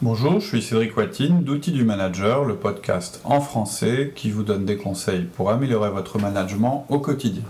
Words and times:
Bonjour, 0.00 0.38
je 0.38 0.46
suis 0.46 0.62
Cédric 0.62 0.96
Watine 0.96 1.42
d'Outils 1.42 1.72
du 1.72 1.82
Manager, 1.82 2.44
le 2.44 2.54
podcast 2.54 3.20
en 3.24 3.40
français 3.40 4.12
qui 4.14 4.30
vous 4.30 4.44
donne 4.44 4.64
des 4.64 4.76
conseils 4.76 5.24
pour 5.24 5.50
améliorer 5.50 5.90
votre 5.90 6.20
management 6.20 6.86
au 6.88 7.00
quotidien. 7.00 7.42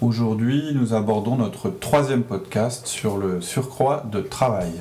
Aujourd'hui, 0.00 0.72
nous 0.74 0.94
abordons 0.94 1.36
notre 1.36 1.68
troisième 1.68 2.22
podcast 2.22 2.86
sur 2.86 3.18
le 3.18 3.42
surcroît 3.42 4.06
de 4.10 4.22
travail. 4.22 4.72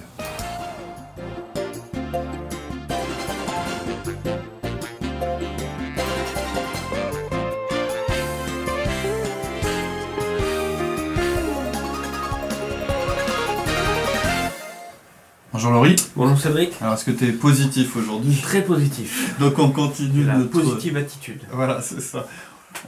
Bonjour 16.20 16.38
Cédric. 16.38 16.74
Alors 16.82 16.96
est-ce 16.96 17.06
que 17.06 17.12
tu 17.12 17.30
es 17.30 17.32
positif 17.32 17.96
aujourd'hui 17.96 18.36
Très 18.42 18.62
positif. 18.62 19.40
Donc 19.40 19.58
on 19.58 19.72
continue 19.72 20.26
La 20.26 20.38
notre... 20.38 20.52
positive 20.52 20.98
attitude. 20.98 21.40
Voilà, 21.54 21.82
c'est 21.82 22.02
ça. 22.02 22.28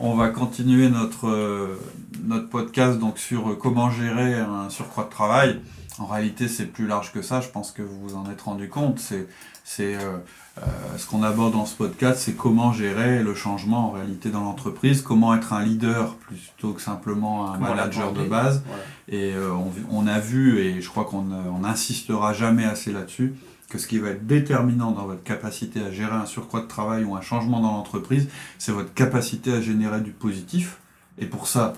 On 0.01 0.15
va 0.15 0.27
continuer 0.27 0.89
notre, 0.89 1.29
euh, 1.29 1.79
notre 2.25 2.49
podcast 2.49 2.99
donc 2.99 3.17
sur 3.17 3.51
euh, 3.51 3.55
comment 3.55 3.89
gérer 3.89 4.33
un 4.33 4.69
surcroît 4.69 5.05
de 5.05 5.09
travail. 5.11 5.61
En 5.97 6.07
réalité, 6.07 6.49
c'est 6.49 6.65
plus 6.65 6.87
large 6.87 7.13
que 7.13 7.21
ça. 7.21 7.39
Je 7.39 7.47
pense 7.47 7.71
que 7.71 7.81
vous 7.81 8.01
vous 8.01 8.15
en 8.17 8.29
êtes 8.29 8.41
rendu 8.41 8.67
compte. 8.67 8.99
C'est, 8.99 9.29
c'est 9.63 9.95
euh, 9.95 10.17
euh, 10.57 10.63
ce 10.97 11.07
qu'on 11.07 11.23
aborde 11.23 11.53
dans 11.53 11.65
ce 11.65 11.75
podcast, 11.75 12.21
c'est 12.25 12.33
comment 12.33 12.73
gérer 12.73 13.23
le 13.23 13.33
changement 13.33 13.87
en 13.87 13.91
réalité 13.91 14.29
dans 14.29 14.43
l'entreprise, 14.43 15.01
comment 15.01 15.33
être 15.33 15.53
un 15.53 15.63
leader 15.63 16.15
plutôt 16.15 16.73
que 16.73 16.81
simplement 16.81 17.49
un 17.49 17.53
Comment 17.53 17.69
manager 17.69 18.11
de 18.11 18.25
base. 18.25 18.61
Voilà. 18.67 18.83
Et 19.07 19.33
euh, 19.33 19.51
on, 19.53 19.71
on 19.89 20.07
a 20.07 20.19
vu, 20.19 20.59
et 20.59 20.81
je 20.81 20.89
crois 20.89 21.05
qu'on 21.05 21.31
euh, 21.31 21.41
on 21.55 21.59
n'insistera 21.59 22.33
jamais 22.33 22.65
assez 22.65 22.91
là-dessus, 22.91 23.33
que 23.69 23.77
ce 23.77 23.87
qui 23.87 23.99
va 23.99 24.09
être 24.09 24.27
déterminant 24.27 24.91
dans 24.91 25.05
votre 25.05 25.23
capacité 25.23 25.81
à 25.81 25.89
gérer 25.89 26.15
un 26.15 26.25
surcroît 26.25 26.61
de 26.61 26.67
travail 26.67 27.05
ou 27.05 27.15
un 27.15 27.21
changement 27.21 27.61
dans 27.61 27.71
l'entreprise, 27.71 28.27
c'est 28.59 28.73
votre 28.73 28.93
capacité 28.93 29.53
à 29.53 29.61
générer 29.61 30.01
du 30.01 30.11
positif. 30.11 30.79
Et 31.17 31.27
pour 31.27 31.47
ça, 31.47 31.73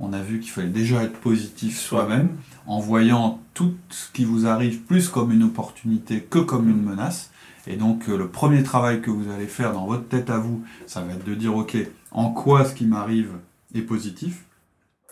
on 0.00 0.12
a 0.12 0.20
vu 0.20 0.40
qu'il 0.40 0.50
fallait 0.50 0.68
déjà 0.68 1.02
être 1.04 1.18
positif 1.20 1.78
soi-même, 1.78 2.30
en 2.66 2.80
voyant 2.80 3.40
tout 3.54 3.74
ce 3.90 4.10
qui 4.12 4.24
vous 4.24 4.46
arrive 4.46 4.80
plus 4.82 5.08
comme 5.08 5.32
une 5.32 5.42
opportunité 5.44 6.20
que 6.22 6.38
comme 6.40 6.68
une 6.68 6.82
menace. 6.82 7.30
Et 7.66 7.76
donc 7.76 8.08
euh, 8.08 8.16
le 8.18 8.28
premier 8.28 8.62
travail 8.62 9.00
que 9.00 9.10
vous 9.10 9.30
allez 9.30 9.46
faire 9.46 9.72
dans 9.72 9.86
votre 9.86 10.06
tête 10.08 10.30
à 10.30 10.38
vous, 10.38 10.64
ça 10.86 11.00
va 11.02 11.12
être 11.14 11.24
de 11.24 11.34
dire, 11.34 11.56
ok, 11.56 11.76
en 12.10 12.30
quoi 12.30 12.64
ce 12.64 12.74
qui 12.74 12.86
m'arrive 12.86 13.30
est 13.74 13.82
positif? 13.82 14.44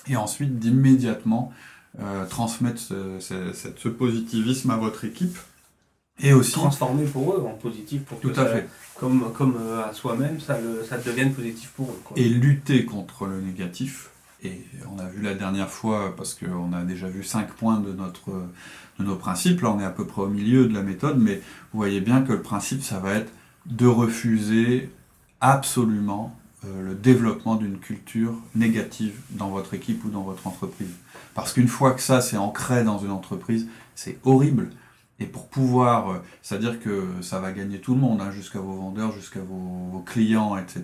Et 0.09 0.17
ensuite 0.17 0.59
d'immédiatement 0.59 1.53
euh, 2.01 2.25
transmettre 2.27 2.81
ce, 2.81 3.19
ce- 3.21 3.53
ce- 3.53 3.69
ce 3.77 3.89
positivisme 3.89 4.71
à 4.71 4.77
votre 4.77 5.05
équipe. 5.05 5.39
Et 6.23 6.33
aussi, 6.33 6.53
Transformer 6.53 7.05
pour 7.07 7.35
eux 7.35 7.43
en 7.47 7.55
positif 7.55 8.03
pour 8.03 8.21
que 8.21 8.29
tout 8.29 8.41
à 8.41 8.45
ça- 8.45 8.53
fait, 8.55 8.69
comme, 8.99 9.33
comme 9.33 9.57
euh, 9.61 9.85
à 9.85 9.93
soi-même, 9.93 10.41
ça, 10.41 10.59
le, 10.61 10.85
ça 10.85 10.99
devienne 10.99 11.33
positif 11.33 11.71
pour 11.77 11.91
eux. 11.91 12.01
quoi. 12.05 12.17
et 12.19 12.29
lutter 12.29 12.85
contre 12.85 13.27
le 13.27 13.41
négatif. 13.41 14.11
Et 14.45 14.65
on 14.93 14.99
a 14.99 15.07
vu 15.07 15.23
la 15.23 15.35
dernière 15.35 15.71
fois, 15.71 16.15
parce 16.17 16.35
qu'on 16.35 16.73
a 16.73 16.83
déjà 16.83 17.09
vu 17.09 17.23
cinq 17.23 17.49
points 17.53 17.79
de, 17.79 17.93
de 17.93 19.05
nos 19.05 19.17
principes, 19.17 19.61
là 19.61 19.71
on 19.71 19.81
est 19.81 19.85
à 19.85 19.91
peu 19.91 20.05
près 20.05 20.23
au 20.23 20.29
milieu 20.29 20.67
de 20.67 20.75
la 20.75 20.83
méthode, 20.83 21.19
mais 21.19 21.37
vous 21.73 21.79
voyez 21.79 22.01
bien 22.01 22.23
que 22.23 22.33
le 22.33 22.43
principe, 22.43 22.83
ça 22.83 22.99
va 22.99 23.15
être 23.15 23.33
de 23.67 23.87
refuser 23.87 24.91
absolument 25.41 26.37
euh, 26.65 26.89
le 26.89 26.95
développement 26.95 27.57
d'une 27.57 27.79
culture 27.79 28.35
négative 28.55 29.15
dans 29.31 29.51
votre 29.51 29.75
équipe 29.75 30.05
ou 30.05 30.11
dans 30.11 30.23
votre 30.23 30.47
entreprise. 30.47 30.95
Parce 31.35 31.53
qu'une 31.53 31.69
fois 31.69 31.93
que 31.93 32.01
ça 32.01 32.21
c'est 32.21 32.37
ancré 32.37 32.85
dans 32.85 32.99
une 32.99 33.11
entreprise, 33.11 33.69
c'est 33.95 34.19
horrible. 34.25 34.71
Et 35.23 35.27
pour 35.27 35.49
pouvoir, 35.49 36.11
euh, 36.11 36.19
c'est-à-dire 36.43 36.81
que 36.81 37.05
ça 37.21 37.39
va 37.39 37.53
gagner 37.53 37.79
tout 37.79 37.95
le 37.95 38.01
monde, 38.01 38.21
hein, 38.21 38.33
jusqu'à 38.33 38.59
vos 38.59 38.73
vendeurs, 38.73 39.13
jusqu'à 39.13 39.39
vos, 39.41 40.03
clients, 40.05 40.57
etc. 40.57 40.83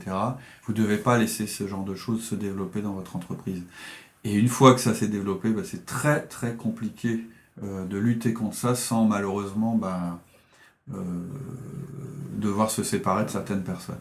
Vous 0.64 0.72
ne 0.72 0.78
devez 0.78 0.96
pas 0.96 1.18
laisser 1.18 1.48
ce 1.48 1.66
genre 1.66 1.84
de 1.84 1.96
choses 1.96 2.22
se 2.22 2.36
développer 2.36 2.80
dans 2.80 2.92
votre 2.92 3.16
entreprise. 3.16 3.64
Et 4.22 4.34
une 4.34 4.46
fois 4.46 4.74
que 4.74 4.80
ça 4.80 4.94
s'est 4.94 5.08
développé, 5.08 5.50
bah, 5.50 5.62
c'est 5.64 5.86
très 5.86 6.20
très 6.20 6.54
compliqué 6.54 7.26
euh, 7.64 7.84
de 7.84 7.98
lutter 7.98 8.32
contre 8.32 8.54
ça 8.54 8.76
sans 8.76 9.06
malheureusement 9.06 9.74
bah, 9.74 10.20
euh, 10.94 11.02
devoir 12.36 12.70
se 12.70 12.84
séparer 12.84 13.24
de 13.24 13.30
certaines 13.30 13.64
personnes. 13.64 14.00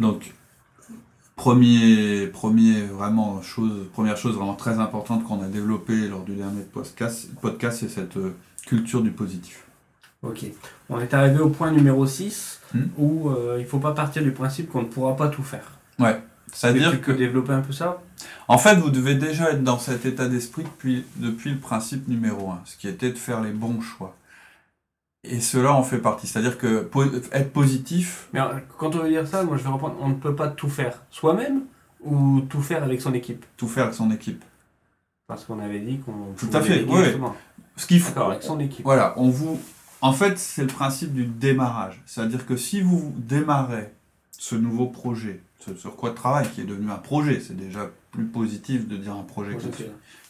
Donc, 0.00 0.34
premier, 1.36 2.26
premier 2.26 2.82
vraiment 2.82 3.42
chose, 3.42 3.86
première 3.92 4.16
chose 4.16 4.34
vraiment 4.34 4.56
très 4.56 4.80
importante 4.80 5.22
qu'on 5.22 5.40
a 5.40 5.46
développée 5.46 6.08
lors 6.08 6.24
du 6.24 6.34
dernier 6.34 6.62
podcast, 6.62 7.28
c'est 7.70 7.88
cette 7.88 8.18
culture 8.66 9.02
du 9.02 9.12
positif. 9.12 9.67
Ok. 10.22 10.44
On 10.90 11.00
est 11.00 11.14
arrivé 11.14 11.38
au 11.40 11.48
point 11.50 11.70
numéro 11.70 12.06
6 12.06 12.56
Hmm. 12.74 12.82
où 12.98 13.30
euh, 13.30 13.54
il 13.58 13.62
ne 13.62 13.66
faut 13.66 13.78
pas 13.78 13.92
partir 13.94 14.22
du 14.22 14.30
principe 14.30 14.68
qu'on 14.70 14.82
ne 14.82 14.88
pourra 14.88 15.16
pas 15.16 15.28
tout 15.28 15.42
faire. 15.42 15.78
C'est-à-dire 16.52 16.90
tu 16.90 16.98
que, 16.98 17.12
développer 17.12 17.52
un 17.52 17.60
peu 17.62 17.72
ça? 17.72 18.02
En 18.46 18.58
fait, 18.58 18.74
vous 18.76 18.90
devez 18.90 19.14
déjà 19.14 19.52
être 19.52 19.62
dans 19.64 19.78
cet 19.78 20.04
état 20.04 20.28
d'esprit 20.28 20.64
depuis, 20.64 21.04
depuis 21.16 21.50
le 21.52 21.58
principe 21.58 22.08
numéro 22.08 22.50
un, 22.50 22.60
ce 22.66 22.76
qui 22.76 22.88
était 22.88 23.10
de 23.10 23.16
faire 23.18 23.40
les 23.42 23.52
bons 23.52 23.80
choix. 23.80 24.14
Et 25.24 25.40
cela 25.40 25.72
en 25.72 25.82
fait 25.82 25.96
partie. 25.98 26.26
C'est-à-dire 26.26 26.58
que 26.58 26.80
po- 26.82 27.04
être 27.32 27.52
positif, 27.52 28.28
Mais 28.34 28.40
alors, 28.40 28.54
quand 28.76 28.94
on 28.94 28.98
veut 29.02 29.08
dire 29.08 29.26
ça, 29.26 29.42
moi 29.44 29.56
je 29.56 29.62
vais 29.62 29.68
reprendre, 29.70 29.96
on 30.00 30.08
ne 30.10 30.14
peut 30.14 30.34
pas 30.36 30.48
tout 30.48 30.68
faire 30.68 31.02
soi-même 31.10 31.62
ou 32.02 32.40
tout 32.50 32.60
faire 32.62 32.82
avec 32.84 33.00
son 33.00 33.14
équipe? 33.14 33.44
Tout 33.56 33.68
faire 33.68 33.84
avec 33.84 33.94
son 33.94 34.10
équipe. 34.10 34.44
Parce 35.26 35.44
qu'on 35.44 35.58
avait 35.58 35.80
dit 35.80 36.00
qu'on 36.00 36.34
Tout 36.36 36.50
à 36.54 36.60
fait, 36.62 36.84
oui. 36.86 36.98
Ce 37.76 37.86
qu'il 37.86 38.00
faut, 38.00 38.18
avec 38.20 38.42
son 38.42 38.60
équipe. 38.60 38.84
Voilà, 38.84 39.14
on 39.16 39.28
vous. 39.30 39.58
En 40.00 40.12
fait, 40.12 40.38
c'est 40.38 40.62
le 40.62 40.68
principe 40.68 41.12
du 41.12 41.24
démarrage. 41.24 42.00
C'est-à-dire 42.06 42.46
que 42.46 42.56
si 42.56 42.80
vous 42.80 43.12
démarrez 43.16 43.92
ce 44.30 44.54
nouveau 44.54 44.86
projet, 44.86 45.40
ce 45.58 45.74
surcroît 45.74 46.10
de 46.10 46.14
travail 46.14 46.48
qui 46.50 46.60
est 46.60 46.64
devenu 46.64 46.90
un 46.90 46.98
projet, 46.98 47.40
c'est 47.40 47.56
déjà 47.56 47.90
plus 48.12 48.26
positif 48.26 48.86
de 48.86 48.96
dire 48.96 49.14
un 49.14 49.24
projet 49.24 49.56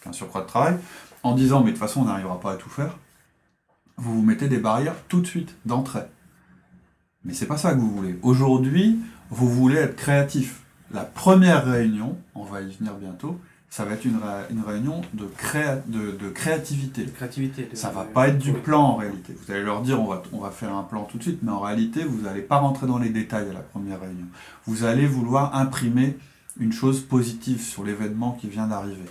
qu'un 0.02 0.12
surcroît 0.12 0.40
de 0.42 0.46
travail, 0.46 0.76
en 1.22 1.34
disant 1.34 1.60
mais 1.60 1.66
de 1.66 1.70
toute 1.72 1.80
façon 1.80 2.00
on 2.00 2.04
n'arrivera 2.04 2.40
pas 2.40 2.52
à 2.52 2.56
tout 2.56 2.70
faire, 2.70 2.96
vous 3.96 4.14
vous 4.14 4.22
mettez 4.22 4.48
des 4.48 4.58
barrières 4.58 4.96
tout 5.08 5.20
de 5.20 5.26
suite, 5.26 5.54
d'entrée. 5.66 6.06
Mais 7.24 7.34
c'est 7.34 7.46
pas 7.46 7.58
ça 7.58 7.74
que 7.74 7.78
vous 7.78 7.90
voulez. 7.90 8.18
Aujourd'hui, 8.22 8.98
vous 9.28 9.48
voulez 9.48 9.76
être 9.76 9.96
créatif. 9.96 10.62
La 10.92 11.04
première 11.04 11.66
réunion, 11.66 12.16
on 12.34 12.44
va 12.44 12.62
y 12.62 12.72
venir 12.72 12.94
bientôt, 12.94 13.38
ça 13.70 13.84
va 13.84 13.92
être 13.94 14.04
une, 14.06 14.18
une 14.50 14.62
réunion 14.62 15.02
de, 15.12 15.24
créa- 15.26 15.82
de, 15.86 16.12
de 16.12 16.28
créativité. 16.30 17.04
De 17.04 17.10
créativité. 17.10 17.68
Ça 17.74 17.90
va 17.90 18.04
pas 18.04 18.28
être 18.28 18.38
du 18.38 18.52
plan 18.52 18.80
en 18.82 18.96
réalité. 18.96 19.34
Vous 19.44 19.52
allez 19.52 19.62
leur 19.62 19.82
dire 19.82 20.00
on 20.00 20.06
va, 20.06 20.22
on 20.32 20.40
va 20.40 20.50
faire 20.50 20.74
un 20.74 20.82
plan 20.84 21.04
tout 21.04 21.18
de 21.18 21.22
suite, 21.22 21.40
mais 21.42 21.52
en 21.52 21.60
réalité 21.60 22.04
vous 22.04 22.22
n'allez 22.22 22.40
pas 22.42 22.56
rentrer 22.58 22.86
dans 22.86 22.98
les 22.98 23.10
détails 23.10 23.48
à 23.50 23.52
la 23.52 23.60
première 23.60 24.00
réunion. 24.00 24.26
Vous 24.66 24.84
allez 24.84 25.06
vouloir 25.06 25.54
imprimer 25.54 26.16
une 26.58 26.72
chose 26.72 27.00
positive 27.00 27.60
sur 27.62 27.84
l'événement 27.84 28.32
qui 28.40 28.48
vient 28.48 28.66
d'arriver. 28.66 29.04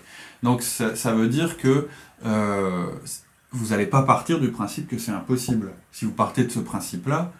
Donc 0.43 0.61
ça, 0.63 0.95
ça 0.95 1.13
veut 1.13 1.29
dire 1.29 1.57
que 1.57 1.87
euh, 2.25 2.87
vous 3.51 3.67
n'allez 3.67 3.85
pas 3.85 4.01
partir 4.03 4.39
du 4.39 4.51
principe 4.51 4.87
que 4.87 4.97
c'est 4.97 5.11
impossible. 5.13 5.71
Si 5.91 6.03
vous 6.05 6.11
partez 6.11 6.43
de 6.43 6.49
ce 6.49 6.59
principe-là, 6.59 7.31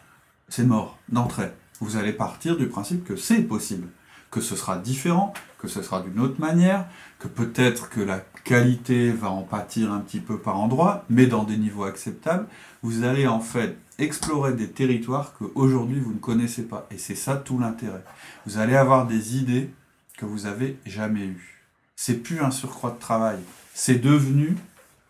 c'est 0.50 0.64
mort 0.66 0.98
d'entrée. 1.10 1.52
Vous 1.82 1.98
allez 1.98 2.14
partir 2.14 2.56
du 2.58 2.68
principe 2.68 3.04
que 3.04 3.16
c'est 3.18 3.42
possible, 3.42 3.88
que 4.32 4.42
ce 4.42 4.56
sera 4.56 4.78
différent, 4.78 5.34
que 5.60 5.68
ce 5.68 5.82
sera 5.82 6.02
d'une 6.02 6.20
autre 6.20 6.40
manière, 6.40 6.86
que 7.20 7.28
peut-être 7.28 7.90
que 7.90 8.02
la 8.02 8.20
qualité 8.44 9.12
va 9.12 9.30
en 9.30 9.42
pâtir 9.42 9.92
un 9.92 10.00
petit 10.00 10.20
peu 10.20 10.38
par 10.38 10.60
endroit, 10.60 11.06
mais 11.10 11.26
dans 11.26 11.44
des 11.44 11.58
niveaux 11.58 11.84
acceptables. 11.84 12.48
Vous 12.84 13.04
allez 13.04 13.28
en 13.28 13.40
fait 13.40 13.78
explorer 14.00 14.54
des 14.54 14.70
territoires 14.70 15.34
que 15.38 15.46
aujourd'hui 15.56 16.00
vous 16.00 16.14
ne 16.14 16.20
connaissez 16.20 16.64
pas. 16.64 16.88
Et 16.92 16.98
c'est 16.98 17.16
ça 17.16 17.36
tout 17.36 17.60
l'intérêt. 17.60 18.04
Vous 18.46 18.58
allez 18.58 18.76
avoir 18.76 19.08
des 19.08 19.38
idées 19.38 19.72
que 20.18 20.26
vous 20.26 20.46
avez 20.46 20.78
jamais 20.86 21.26
eues. 21.26 21.64
C'est 21.96 22.22
plus 22.22 22.40
un 22.42 22.52
surcroît 22.52 22.92
de 22.92 23.00
travail. 23.00 23.40
C'est 23.74 24.02
devenu 24.02 24.56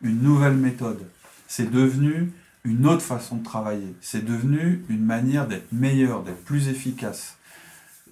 une 0.01 0.22
nouvelle 0.22 0.55
méthode. 0.55 1.05
C'est 1.47 1.69
devenu 1.69 2.31
une 2.63 2.85
autre 2.85 3.01
façon 3.01 3.38
de 3.38 3.44
travailler. 3.44 3.95
C'est 4.01 4.25
devenu 4.25 4.84
une 4.90 5.03
manière 5.05 5.47
d'être 5.47 5.72
meilleur, 5.72 6.23
d'être 6.23 6.43
plus 6.43 6.69
efficace. 6.69 7.37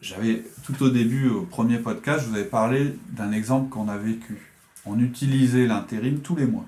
J'avais 0.05 0.43
tout 0.63 0.83
au 0.83 0.89
début, 0.89 1.29
au 1.29 1.41
premier 1.41 1.79
podcast, 1.79 2.25
je 2.25 2.29
vous 2.29 2.35
avais 2.35 2.45
parlé 2.45 2.93
d'un 3.09 3.31
exemple 3.31 3.69
qu'on 3.69 3.89
a 3.89 3.97
vécu. 3.97 4.51
On 4.85 4.99
utilisait 4.99 5.65
l'intérim 5.65 6.19
tous 6.19 6.35
les 6.35 6.45
mois, 6.45 6.65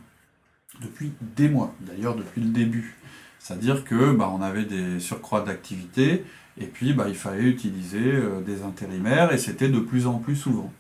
depuis 0.82 1.12
des 1.36 1.48
mois, 1.48 1.72
d'ailleurs 1.82 2.16
depuis 2.16 2.42
le 2.42 2.50
début. 2.50 2.96
C'est-à-dire 3.38 3.84
que 3.84 4.12
bah, 4.12 4.34
on 4.34 4.42
avait 4.42 4.66
des 4.66 5.00
surcroîts 5.00 5.42
d'activité 5.42 6.26
et 6.60 6.66
puis 6.66 6.94
bah, 6.94 7.06
il 7.10 7.14
fallait 7.14 7.44
utiliser 7.44 8.02
euh, 8.02 8.42
des 8.42 8.64
intérimaires 8.64 9.32
et 9.32 9.38
c'était 9.38 9.70
de 9.70 9.80
plus 9.82 10.08
en 10.08 10.18
plus 10.18 10.36
souvent. 10.36 10.74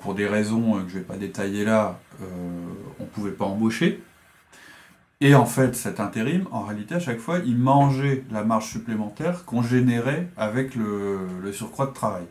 Pour 0.00 0.14
des 0.14 0.28
raisons 0.28 0.76
euh, 0.76 0.82
que 0.82 0.90
je 0.90 0.94
ne 0.94 1.00
vais 1.00 1.04
pas 1.04 1.16
détailler 1.16 1.64
là, 1.64 1.98
euh, 2.22 2.24
on 3.00 3.02
ne 3.02 3.08
pouvait 3.08 3.32
pas 3.32 3.46
embaucher. 3.46 4.00
Et 5.20 5.34
en 5.34 5.46
fait, 5.46 5.74
cet 5.74 6.00
intérim, 6.00 6.46
en 6.50 6.62
réalité, 6.64 6.96
à 6.96 7.00
chaque 7.00 7.18
fois, 7.18 7.38
il 7.38 7.56
mangeait 7.56 8.24
la 8.30 8.44
marge 8.44 8.66
supplémentaire 8.70 9.44
qu'on 9.44 9.62
générait 9.62 10.28
avec 10.36 10.74
le, 10.74 11.18
le 11.42 11.52
surcroît 11.52 11.86
de 11.86 11.92
travail 11.92 12.24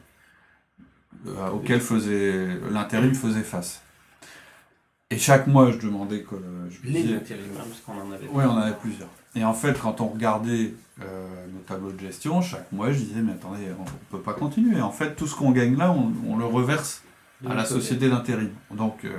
euh, 1.28 1.50
auquel 1.52 1.80
faisait 1.80 2.48
l'intérim 2.72 3.16
faisait 3.16 3.42
face. 3.42 3.82
Et 5.10 5.18
chaque 5.18 5.48
mois, 5.48 5.72
je 5.72 5.78
demandais 5.78 6.22
que 6.22 6.36
je 6.70 6.88
Les 6.90 7.04
disais- 7.04 7.16
intérimaires, 7.16 7.64
parce 7.66 7.80
qu'on 7.82 7.94
en 8.08 8.12
avait. 8.12 8.28
oui, 8.32 8.44
on 8.46 8.52
en 8.52 8.58
avait 8.58 8.76
plusieurs. 8.76 9.10
Et 9.36 9.44
en 9.44 9.54
fait, 9.54 9.80
quand 9.80 10.02
on 10.02 10.08
regardait 10.08 10.74
euh, 11.02 11.46
nos 11.52 11.60
tableaux 11.62 11.92
de 11.92 12.00
gestion, 12.00 12.42
chaque 12.42 12.72
mois, 12.72 12.92
je 12.92 13.00
disais, 13.00 13.22
mais 13.22 13.32
attendez, 13.34 13.62
on 13.80 13.84
ne 13.84 13.88
peut 14.12 14.20
pas 14.22 14.34
continuer. 14.34 14.80
En 14.82 14.92
fait, 14.92 15.16
tout 15.16 15.26
ce 15.28 15.36
qu'on 15.36 15.52
gagne 15.52 15.76
là, 15.78 15.92
on, 15.92 16.12
on 16.28 16.38
le 16.38 16.46
reverse 16.46 17.02
à 17.50 17.54
la 17.56 17.66
société 17.66 18.10
d'intérim. 18.10 18.50
Donc, 18.72 19.06
euh, 19.06 19.10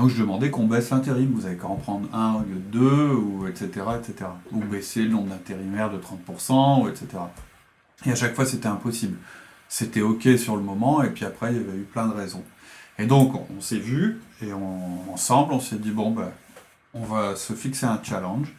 donc 0.00 0.08
je 0.08 0.22
demandais 0.22 0.50
qu'on 0.50 0.66
baisse 0.66 0.90
l'intérim. 0.90 1.30
Vous 1.34 1.44
avez 1.44 1.56
qu'à 1.56 1.66
en 1.66 1.76
prendre 1.76 2.08
un 2.14 2.34
au 2.34 2.38
lieu 2.40 2.54
de 2.54 2.78
deux, 2.78 3.12
ou 3.12 3.46
etc., 3.46 3.68
etc. 3.98 4.30
Ou 4.50 4.60
baisser 4.60 5.02
le 5.02 5.10
nombre 5.10 5.28
d'intérimaires 5.28 5.90
de 5.90 5.98
30%, 5.98 6.82
ou 6.82 6.88
etc. 6.88 7.06
Et 8.06 8.12
à 8.12 8.14
chaque 8.14 8.34
fois, 8.34 8.46
c'était 8.46 8.68
impossible. 8.68 9.18
C'était 9.68 10.00
OK 10.00 10.26
sur 10.38 10.56
le 10.56 10.62
moment, 10.62 11.02
et 11.02 11.10
puis 11.10 11.26
après, 11.26 11.52
il 11.52 11.58
y 11.58 11.60
avait 11.60 11.78
eu 11.78 11.82
plein 11.82 12.06
de 12.06 12.14
raisons. 12.14 12.42
Et 12.98 13.04
donc, 13.06 13.34
on, 13.56 13.60
s'est 13.60 13.78
vu, 13.78 14.20
et 14.42 14.52
on- 14.52 15.12
ensemble, 15.12 15.52
on 15.52 15.60
s'est 15.60 15.76
dit, 15.76 15.90
bon, 15.90 16.10
ben, 16.12 16.30
on 16.94 17.04
va 17.04 17.36
se 17.36 17.52
fixer 17.52 17.84
un 17.86 18.00
challenge. 18.02 18.52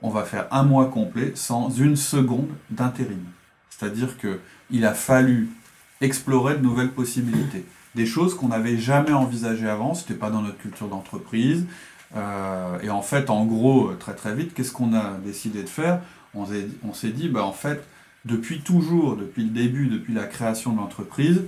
On 0.00 0.08
va 0.10 0.24
faire 0.24 0.46
un 0.50 0.62
mois 0.62 0.86
complet 0.86 1.32
sans 1.34 1.70
une 1.70 1.96
seconde 1.96 2.48
d'intérim. 2.70 3.24
C'est-à-dire 3.70 4.16
que 4.18 4.40
il 4.70 4.84
a 4.86 4.94
fallu 4.94 5.50
explorer 6.00 6.56
de 6.56 6.62
nouvelles 6.62 6.92
possibilités. 6.92 7.64
Des 7.96 8.06
choses 8.06 8.34
qu'on 8.34 8.48
n'avait 8.48 8.76
jamais 8.76 9.12
envisagées 9.12 9.68
avant, 9.68 9.94
c'était 9.94 10.14
pas 10.14 10.30
dans 10.30 10.42
notre 10.42 10.58
culture 10.58 10.88
d'entreprise. 10.88 11.64
Euh, 12.14 12.78
et 12.82 12.90
en 12.90 13.02
fait, 13.02 13.30
en 13.30 13.46
gros, 13.46 13.92
très 13.98 14.14
très 14.14 14.34
vite, 14.34 14.52
qu'est-ce 14.54 14.70
qu'on 14.70 14.94
a 14.94 15.14
décidé 15.24 15.62
de 15.62 15.68
faire? 15.68 16.02
On 16.34 16.44
s'est 16.44 16.68
on 16.86 16.92
s'est 16.92 17.10
dit, 17.10 17.28
bah, 17.28 17.42
en 17.42 17.52
fait, 17.52 17.82
depuis 18.26 18.60
toujours, 18.60 19.16
depuis 19.16 19.44
le 19.44 19.50
début, 19.50 19.86
depuis 19.86 20.12
la 20.12 20.24
création 20.24 20.72
de 20.72 20.78
l'entreprise, 20.78 21.44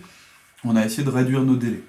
on 0.64 0.74
a 0.74 0.86
essayé 0.86 1.04
de 1.04 1.10
réduire 1.10 1.42
nos 1.42 1.56
délais. 1.56 1.82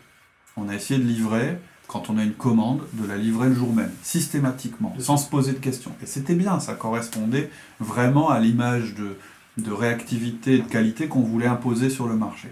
On 0.57 0.67
a 0.67 0.75
essayé 0.75 0.99
de 0.99 1.05
livrer, 1.05 1.57
quand 1.87 2.09
on 2.09 2.17
a 2.17 2.23
une 2.23 2.33
commande, 2.33 2.81
de 2.93 3.07
la 3.07 3.15
livrer 3.15 3.47
le 3.47 3.55
jour 3.55 3.73
même, 3.73 3.91
systématiquement, 4.03 4.93
sans 4.99 5.17
se 5.17 5.29
poser 5.29 5.53
de 5.53 5.59
questions. 5.59 5.91
Et 6.03 6.05
c'était 6.05 6.35
bien, 6.35 6.59
ça 6.59 6.73
correspondait 6.73 7.49
vraiment 7.79 8.29
à 8.29 8.39
l'image 8.39 8.93
de, 8.95 9.15
de 9.57 9.71
réactivité 9.71 10.55
et 10.55 10.59
de 10.59 10.67
qualité 10.67 11.07
qu'on 11.07 11.21
voulait 11.21 11.47
imposer 11.47 11.89
sur 11.89 12.07
le 12.07 12.15
marché. 12.15 12.49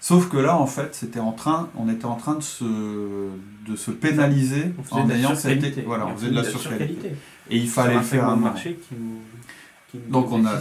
Sauf 0.00 0.28
que 0.28 0.36
là, 0.36 0.56
en 0.56 0.66
fait, 0.66 0.94
c'était 0.94 1.18
en 1.20 1.32
train, 1.32 1.68
on 1.76 1.88
était 1.88 2.04
en 2.04 2.14
train 2.14 2.34
de 2.36 2.42
se, 2.42 2.64
de 2.64 3.76
se 3.76 3.90
pénaliser 3.90 4.72
en 5.02 5.06
ayant 5.16 5.28
cette, 5.34 5.86
voilà, 5.86 6.06
on 6.06 6.16
faisait 6.16 6.30
de 6.30 6.36
la 6.36 6.42
surqualité. 6.60 7.08
Et 7.50 7.56
il 7.56 7.68
fallait 7.68 7.94
un 7.94 8.02
faire 8.02 8.28
un 8.28 8.36
marché 8.44 8.78
qui 8.88 8.94
nous- 8.94 9.20
qui 9.90 9.96
nous 9.98 10.12
Donc 10.12 10.30
on 10.30 10.44
a, 10.46 10.58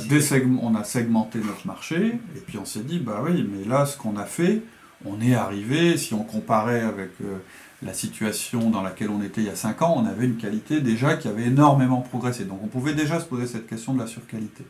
on 0.62 0.76
a 0.76 0.84
segmenté 0.84 1.40
notre 1.40 1.68
marché, 1.68 2.14
et 2.36 2.40
puis 2.48 2.58
on 2.58 2.66
s'est 2.66 2.80
dit, 2.84 3.00
bah 3.00 3.22
oui, 3.24 3.48
mais 3.52 3.66
là, 3.66 3.86
ce 3.86 3.98
qu'on 3.98 4.16
a 4.18 4.26
fait, 4.26 4.62
on 5.06 5.22
est 5.22 5.36
arrivé, 5.36 5.98
si 5.98 6.14
on 6.16 6.24
comparait 6.24 6.82
avec 6.82 7.12
euh, 7.22 7.38
la 7.84 7.94
situation 7.94 8.70
dans 8.72 8.82
laquelle 8.82 9.10
on 9.12 9.22
était 9.22 9.42
il 9.42 9.48
y 9.48 9.50
a 9.52 9.56
5 9.56 9.82
ans, 9.84 9.94
on 9.98 10.06
avait 10.08 10.26
une 10.26 10.38
qualité 10.38 10.82
déjà 10.82 11.16
qui 11.16 11.28
avait 11.28 11.46
énormément 11.46 12.02
progressé. 12.02 12.46
Donc 12.46 12.60
on 12.64 12.68
pouvait 12.68 12.94
déjà 12.96 13.20
se 13.20 13.26
poser 13.26 13.46
cette 13.46 13.68
question 13.68 13.94
de 13.94 14.00
la 14.00 14.08
surqualité. 14.08 14.66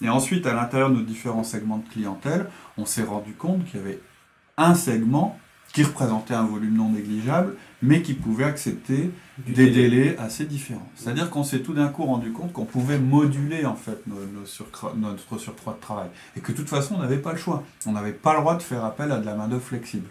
Et 0.00 0.08
ensuite, 0.08 0.46
à 0.46 0.54
l'intérieur 0.54 0.90
de 0.90 0.96
nos 0.96 1.02
différents 1.02 1.42
segments 1.44 1.78
de 1.78 1.88
clientèle, 1.88 2.46
on 2.78 2.84
s'est 2.86 3.02
rendu 3.02 3.32
compte 3.32 3.64
qu'il 3.64 3.80
y 3.80 3.82
avait 3.82 3.98
un 4.56 4.74
segment 4.74 5.38
qui 5.72 5.82
représentait 5.84 6.34
un 6.34 6.44
volume 6.44 6.74
non 6.76 6.90
négligeable, 6.90 7.54
mais 7.80 8.02
qui 8.02 8.12
pouvait 8.12 8.44
accepter 8.44 9.10
Du 9.38 9.52
des 9.54 9.70
délai. 9.70 9.88
délais 9.88 10.18
assez 10.18 10.44
différents. 10.44 10.86
C'est-à-dire 10.94 11.30
qu'on 11.30 11.44
s'est 11.44 11.60
tout 11.60 11.72
d'un 11.72 11.88
coup 11.88 12.04
rendu 12.04 12.30
compte 12.30 12.52
qu'on 12.52 12.66
pouvait 12.66 12.98
moduler 12.98 13.64
en 13.64 13.74
fait 13.74 14.06
nos- 14.06 14.16
nos 14.40 14.44
surcra- 14.44 14.92
notre 14.94 15.38
surcroît 15.38 15.72
de 15.72 15.80
travail 15.80 16.08
et 16.36 16.40
que 16.40 16.52
de 16.52 16.56
toute 16.58 16.68
façon 16.68 16.96
on 16.96 16.98
n'avait 16.98 17.16
pas 17.16 17.32
le 17.32 17.38
choix. 17.38 17.62
On 17.86 17.92
n'avait 17.92 18.12
pas 18.12 18.34
le 18.34 18.40
droit 18.40 18.56
de 18.56 18.62
faire 18.62 18.84
appel 18.84 19.10
à 19.12 19.16
de 19.18 19.24
la 19.24 19.34
main 19.34 19.48
d'œuvre 19.48 19.62
flexible. 19.64 20.06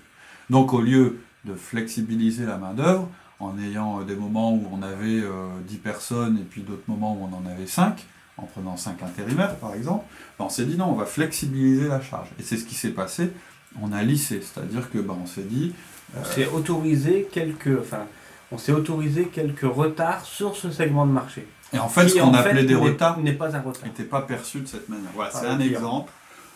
Donc 0.49 0.73
au 0.73 0.81
lieu 0.81 1.21
de 1.45 1.53
flexibiliser 1.53 2.45
la 2.47 2.57
main 2.57 2.73
d'œuvre 2.73 3.07
en 3.39 3.57
ayant 3.59 4.01
euh, 4.01 4.03
des 4.03 4.15
moments 4.15 4.53
où 4.53 4.67
on 4.71 4.81
avait 4.81 5.21
euh, 5.21 5.47
10 5.67 5.77
personnes 5.77 6.37
et 6.39 6.43
puis 6.43 6.61
d'autres 6.61 6.83
moments 6.87 7.13
où 7.13 7.29
on 7.31 7.35
en 7.35 7.49
avait 7.49 7.67
5, 7.67 8.03
en 8.37 8.43
prenant 8.47 8.77
5 8.77 9.01
intérimaires 9.03 9.55
par 9.57 9.75
exemple, 9.75 10.05
ben, 10.39 10.45
on 10.45 10.49
s'est 10.49 10.65
dit 10.65 10.77
non, 10.77 10.85
on 10.89 10.95
va 10.95 11.05
flexibiliser 11.05 11.87
la 11.87 12.01
charge. 12.01 12.29
Et 12.39 12.43
c'est 12.43 12.57
ce 12.57 12.65
qui 12.65 12.73
s'est 12.75 12.89
passé. 12.91 13.31
On 13.79 13.91
a 13.91 14.01
lissé, 14.03 14.41
c'est-à-dire 14.41 14.89
que 14.89 14.97
ben, 14.97 15.15
on 15.21 15.25
s'est 15.25 15.43
dit 15.43 15.73
On 16.19 16.23
s'est 16.25 16.47
autorisé 16.47 17.29
quelques, 17.31 17.79
enfin, 17.79 18.05
on 18.51 18.57
s'est 18.57 18.71
autorisé 18.71 19.25
quelques 19.27 19.61
retards 19.61 20.25
sur 20.25 20.55
ce 20.55 20.71
segment 20.71 21.05
de 21.05 21.11
marché. 21.11 21.47
et 21.71 21.79
en 21.79 21.87
fait 21.87 22.05
Qui, 22.05 22.11
ce 22.11 22.19
qu'on 22.19 22.33
appelait 22.33 22.61
fait, 22.61 22.67
des 22.67 22.75
retards 22.75 23.19
n'est 23.19 23.33
pas 23.33 23.55
un 23.55 23.61
retard. 23.61 23.85
n'était 23.85 24.03
pas 24.03 24.21
perçu 24.21 24.59
de 24.59 24.67
cette 24.67 24.89
manière. 24.89 25.11
Voilà, 25.15 25.31
c'est 25.31 25.47
un 25.47 25.59
exemple. 25.59 26.11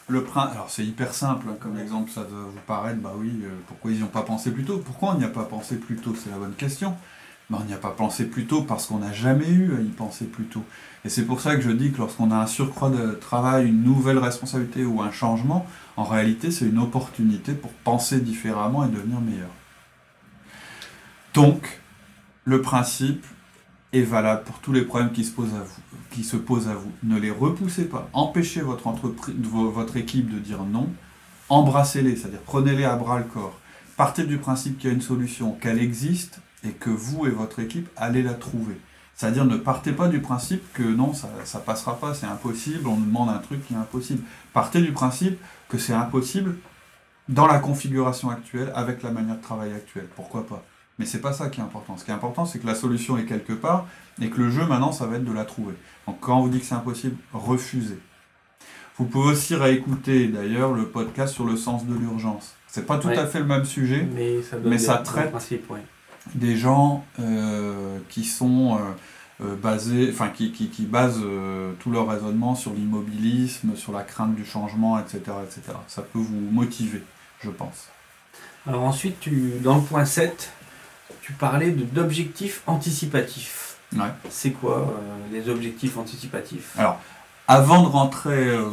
Le 0.08 0.24
alors 0.36 0.68
c'est 0.70 0.86
hyper 0.86 1.16
simple 1.16 1.48
hein, 1.50 1.58
comme 1.60 1.80
exemple, 1.80 2.12
ça 2.12 2.22
doit 2.22 2.44
vous 2.44 2.60
paraître, 2.68 3.00
bah 3.00 3.14
oui, 3.18 3.42
euh, 3.44 3.50
pourquoi 3.66 3.90
ils 3.90 3.98
n'y 3.98 4.04
ont 4.04 4.08
pas 4.08 4.22
pensé 4.22 4.52
plus 4.52 4.64
tôt? 4.64 4.78
Pourquoi 4.78 5.14
on 5.16 5.18
n'y 5.18 5.24
a 5.24 5.30
pas 5.30 5.46
pensé 5.46 5.78
plus 5.78 5.96
tôt? 5.96 6.14
C'est 6.16 6.30
la 6.30 6.38
bonne 6.38 6.54
question. 6.54 6.96
Ben, 7.50 7.60
on 7.62 7.66
n'y 7.66 7.74
a 7.74 7.78
pas 7.78 7.92
pensé 7.92 8.26
plus 8.26 8.46
tôt 8.46 8.64
parce 8.64 8.88
qu'on 8.88 8.98
n'a 9.00 9.14
jamais 9.14 9.48
eu 9.48 9.76
à 9.76 9.82
y 9.82 9.90
penser 9.90 10.26
plus 10.26 10.46
tôt. 10.46 10.64
Et 11.04 11.10
c'est 11.10 11.26
pour 11.26 11.42
ça 11.42 11.56
que 11.56 11.62
je 11.62 11.70
dis 11.70 11.92
que 11.92 12.00
lorsqu'on 12.00 12.32
a 12.32 12.36
un 12.38 12.48
surcroît 12.48 12.90
de 12.90 13.12
travail, 13.12 13.68
une 13.68 13.84
nouvelle 13.84 14.18
responsabilité 14.18 14.84
ou 14.84 15.02
un 15.04 15.12
changement, 15.12 15.68
en 15.96 16.06
réalité 16.06 16.50
c'est 16.50 16.66
une 16.66 16.80
opportunité 16.80 17.54
pour 17.54 17.72
penser 17.72 18.20
différemment 18.20 18.84
et 18.84 18.90
devenir 18.90 19.22
meilleur. 19.22 19.50
Donc, 21.36 21.82
le 22.46 22.62
principe 22.62 23.26
est 23.94 24.02
valable 24.02 24.44
pour 24.44 24.60
tous 24.60 24.72
les 24.74 24.82
problèmes 24.82 25.12
qui 25.12 25.24
se 25.24 25.32
posent 25.32 25.54
à 25.54 25.64
vous. 25.64 25.82
Qui 26.12 26.24
se 26.24 26.38
posent 26.38 26.68
à 26.68 26.74
vous. 26.74 26.92
Ne 27.04 27.20
les 27.20 27.32
repoussez 27.32 27.86
pas. 27.86 28.10
Empêchez 28.14 28.62
votre, 28.62 28.88
entreprise, 28.88 29.36
vo- 29.44 29.70
votre 29.70 29.98
équipe 29.98 30.34
de 30.34 30.40
dire 30.40 30.64
non. 30.64 30.90
Embrassez-les, 31.50 32.16
c'est-à-dire 32.16 32.42
prenez-les 32.46 32.86
à 32.86 32.96
bras 32.96 33.20
le 33.20 33.26
corps. 33.26 33.60
Partez 33.98 34.24
du 34.24 34.38
principe 34.38 34.78
qu'il 34.80 34.90
y 34.90 34.94
a 34.94 34.96
une 34.96 35.02
solution, 35.02 35.52
qu'elle 35.54 35.80
existe 35.80 36.40
et 36.66 36.72
que 36.72 36.90
vous 36.90 37.26
et 37.28 37.30
votre 37.30 37.60
équipe 37.60 37.88
allez 37.96 38.24
la 38.24 38.34
trouver. 38.34 38.78
C'est-à-dire 39.16 39.46
ne 39.46 39.56
partez 39.56 39.94
pas 39.94 40.08
du 40.10 40.20
principe 40.20 40.62
que 40.74 40.84
non, 40.84 41.14
ça 41.14 41.30
ne 41.30 41.60
passera 41.64 41.98
pas, 42.00 42.14
c'est 42.14 42.26
impossible, 42.26 42.88
on 42.88 42.98
nous 42.98 43.06
demande 43.06 43.30
un 43.30 43.38
truc 43.38 43.66
qui 43.66 43.74
est 43.74 43.78
impossible. 43.78 44.24
Partez 44.54 44.82
du 44.82 44.92
principe 44.92 45.40
que 45.70 45.78
c'est 45.78 45.94
impossible 45.94 46.58
dans 47.30 47.48
la 47.48 47.60
configuration 47.60 48.30
actuelle, 48.30 48.72
avec 48.76 49.02
la 49.04 49.12
manière 49.12 49.38
de 49.38 49.42
travailler 49.42 49.74
actuelle. 49.74 50.08
Pourquoi 50.16 50.46
pas? 50.46 50.64
Mais 51.00 51.06
c'est 51.06 51.22
pas 51.22 51.34
ça 51.34 51.50
qui 51.50 51.60
est 51.60 51.64
important. 51.64 51.98
Ce 51.98 52.06
qui 52.06 52.12
est 52.12 52.14
important, 52.14 52.46
c'est 52.46 52.60
que 52.60 52.68
la 52.68 52.76
solution 52.76 53.18
est 53.18 53.26
quelque 53.26 53.54
part 53.54 53.86
et 54.22 54.30
que 54.30 54.40
le 54.42 54.50
jeu 54.50 54.66
maintenant, 54.66 54.92
ça 54.92 55.06
va 55.06 55.16
être 55.16 55.26
de 55.26 55.34
la 55.34 55.44
trouver. 55.46 55.74
Donc 56.08 56.20
quand 56.20 56.38
on 56.38 56.42
vous 56.44 56.50
dit 56.50 56.60
que 56.60 56.66
c'est 56.66 56.76
impossible, 56.76 57.16
refusez. 57.34 58.00
Vous 58.98 59.06
pouvez 59.06 59.32
aussi 59.32 59.56
réécouter 59.56 60.28
d'ailleurs 60.28 60.74
le 60.74 60.86
podcast 60.88 61.34
sur 61.34 61.46
le 61.46 61.58
sens 61.58 61.86
de 61.86 61.94
l'urgence. 61.96 62.54
C'est 62.68 62.86
pas 62.86 62.98
tout 62.98 63.08
Ouais. 63.10 63.18
à 63.18 63.26
fait 63.28 63.40
le 63.40 63.46
même 63.46 63.66
sujet 63.66 64.08
Mais 64.14 64.42
ça, 64.42 64.58
donne 64.58 64.70
Mais 64.70 64.78
ça 64.78 64.98
traite. 64.98 65.34
ouais. 65.34 65.84
Des 66.34 66.58
gens 66.58 67.06
euh, 67.20 68.00
qui 68.10 68.24
sont 68.26 68.78
euh, 68.78 69.46
euh, 69.46 69.56
basés, 69.56 70.10
enfin 70.12 70.30
qui, 70.30 70.52
qui, 70.52 70.70
qui 70.70 70.84
basent 70.86 71.22
euh, 71.24 71.74
tout 71.80 71.92
leur 71.92 72.08
raisonnement 72.08 72.56
sur 72.56 72.74
l'immobilisme, 72.74 73.76
sur 73.76 73.92
la 73.92 74.04
crainte 74.04 74.36
du 74.36 74.46
changement, 74.46 75.00
etc., 75.00 75.20
etc. 75.44 75.78
Ça 75.88 76.02
peut 76.02 76.20
vous 76.20 76.40
motiver, 76.52 77.04
je 77.44 77.50
pense. 77.50 77.90
Alors 78.68 78.84
ensuite, 78.84 79.20
tu, 79.20 79.54
dans 79.62 79.76
le 79.76 79.82
point 79.84 80.06
7, 80.06 80.52
tu 81.22 81.34
parlais 81.34 81.72
de- 81.72 81.84
d'objectifs 81.84 82.64
anticipatifs. 82.66 83.78
Ouais. 83.96 84.08
C'est 84.30 84.52
quoi 84.52 84.94
les 85.32 85.48
objectifs 85.50 85.98
anticipatifs? 85.98 86.74
Alors, 86.78 87.00
avant 87.48 87.84
de 87.84 87.88
rentrer, 87.88 88.50
euh, 88.50 88.64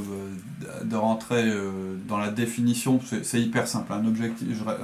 de 0.84 0.96
rentrer 0.96 1.44
euh, 1.46 1.96
dans 2.08 2.18
la 2.18 2.30
définition, 2.30 3.00
c'est 3.22 3.40
hyper 3.40 3.68
simple. 3.68 3.92
Un 3.92 4.06
objectif, 4.06 4.48
je- 4.50 4.68
euh, 4.68 4.74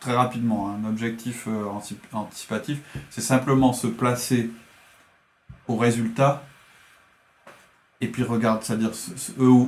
très 0.00 0.14
rapidement, 0.14 0.70
un 0.74 0.88
objectif 0.88 1.46
anti- 1.72 1.98
anticipatif, 2.12 2.78
c'est 3.10 3.20
simplement 3.20 3.72
se 3.72 3.86
placer 3.86 4.50
au 5.66 5.76
résultat 5.76 6.42
et 8.00 8.06
puis 8.08 8.22
regarde, 8.22 8.62
c'est-à-dire 8.62 8.90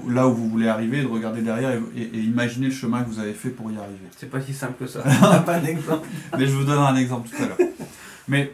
là 0.09 0.29
où 0.29 0.35
vous 0.35 0.49
voulez 0.49 0.69
arriver, 0.69 1.03
de 1.03 1.09
regarder 1.09 1.43
derrière 1.43 1.73
et, 1.73 1.83
et- 2.01 2.17
et 2.17 2.21
imaginer 2.21 2.67
le 2.69 2.73
chemin 2.73 3.03
que 3.03 3.09
vous 3.09 3.19
avez 3.19 3.33
fait 3.35 3.51
pour 3.51 3.71
y 3.73 3.77
arriver. 3.77 4.07
C'est 4.17 4.31
pas 4.31 4.41
si 4.41 4.55
simple 4.55 4.75
que 4.79 4.87
ça. 4.87 5.03
Pas 5.47 5.59
d'exemple 5.59 6.07
Mais 6.39 6.47
je 6.47 6.55
vous 6.55 6.65
donnerai 6.65 6.87
un 6.87 6.97
exemple 6.97 7.29
tout 7.29 7.43
à 7.43 7.47
l'heure. 7.47 7.59
Mais 8.29 8.53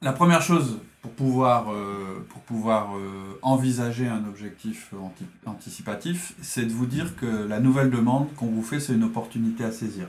la 0.00 0.12
première 0.12 0.40
chose 0.42 0.78
pour 1.02 1.12
pouvoir, 1.12 1.72
euh, 1.72 2.24
pour 2.30 2.42
pouvoir 2.42 2.96
euh, 2.96 3.38
envisager 3.42 4.06
un 4.08 4.24
objectif 4.24 4.94
anti- 4.94 5.26
anticipatif, 5.46 6.34
c'est 6.40 6.64
de 6.64 6.72
vous 6.72 6.86
dire 6.86 7.16
que 7.16 7.26
la 7.26 7.58
nouvelle 7.58 7.90
demande 7.90 8.32
qu'on 8.34 8.46
vous 8.46 8.62
fait, 8.62 8.78
c'est 8.78 8.94
une 8.94 9.02
opportunité 9.02 9.64
à 9.64 9.72
saisir. 9.72 10.06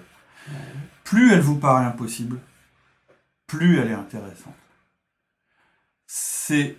Plus 1.03 1.33
elle 1.33 1.41
vous 1.41 1.57
paraît 1.57 1.85
impossible, 1.85 2.39
plus 3.47 3.79
elle 3.79 3.89
est 3.89 3.95
intéressante. 3.95 4.53
C'est 6.05 6.77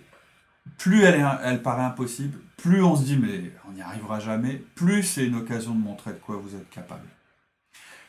plus 0.77 1.03
elle, 1.03 1.23
elle 1.43 1.61
paraît 1.61 1.83
impossible, 1.83 2.39
plus 2.57 2.81
on 2.81 2.95
se 2.95 3.03
dit 3.03 3.17
mais 3.17 3.51
on 3.67 3.73
n'y 3.73 3.81
arrivera 3.81 4.19
jamais, 4.19 4.63
plus 4.75 5.03
c'est 5.03 5.27
une 5.27 5.35
occasion 5.35 5.75
de 5.75 5.81
montrer 5.81 6.13
de 6.13 6.19
quoi 6.19 6.37
vous 6.37 6.55
êtes 6.55 6.69
capable. 6.69 7.07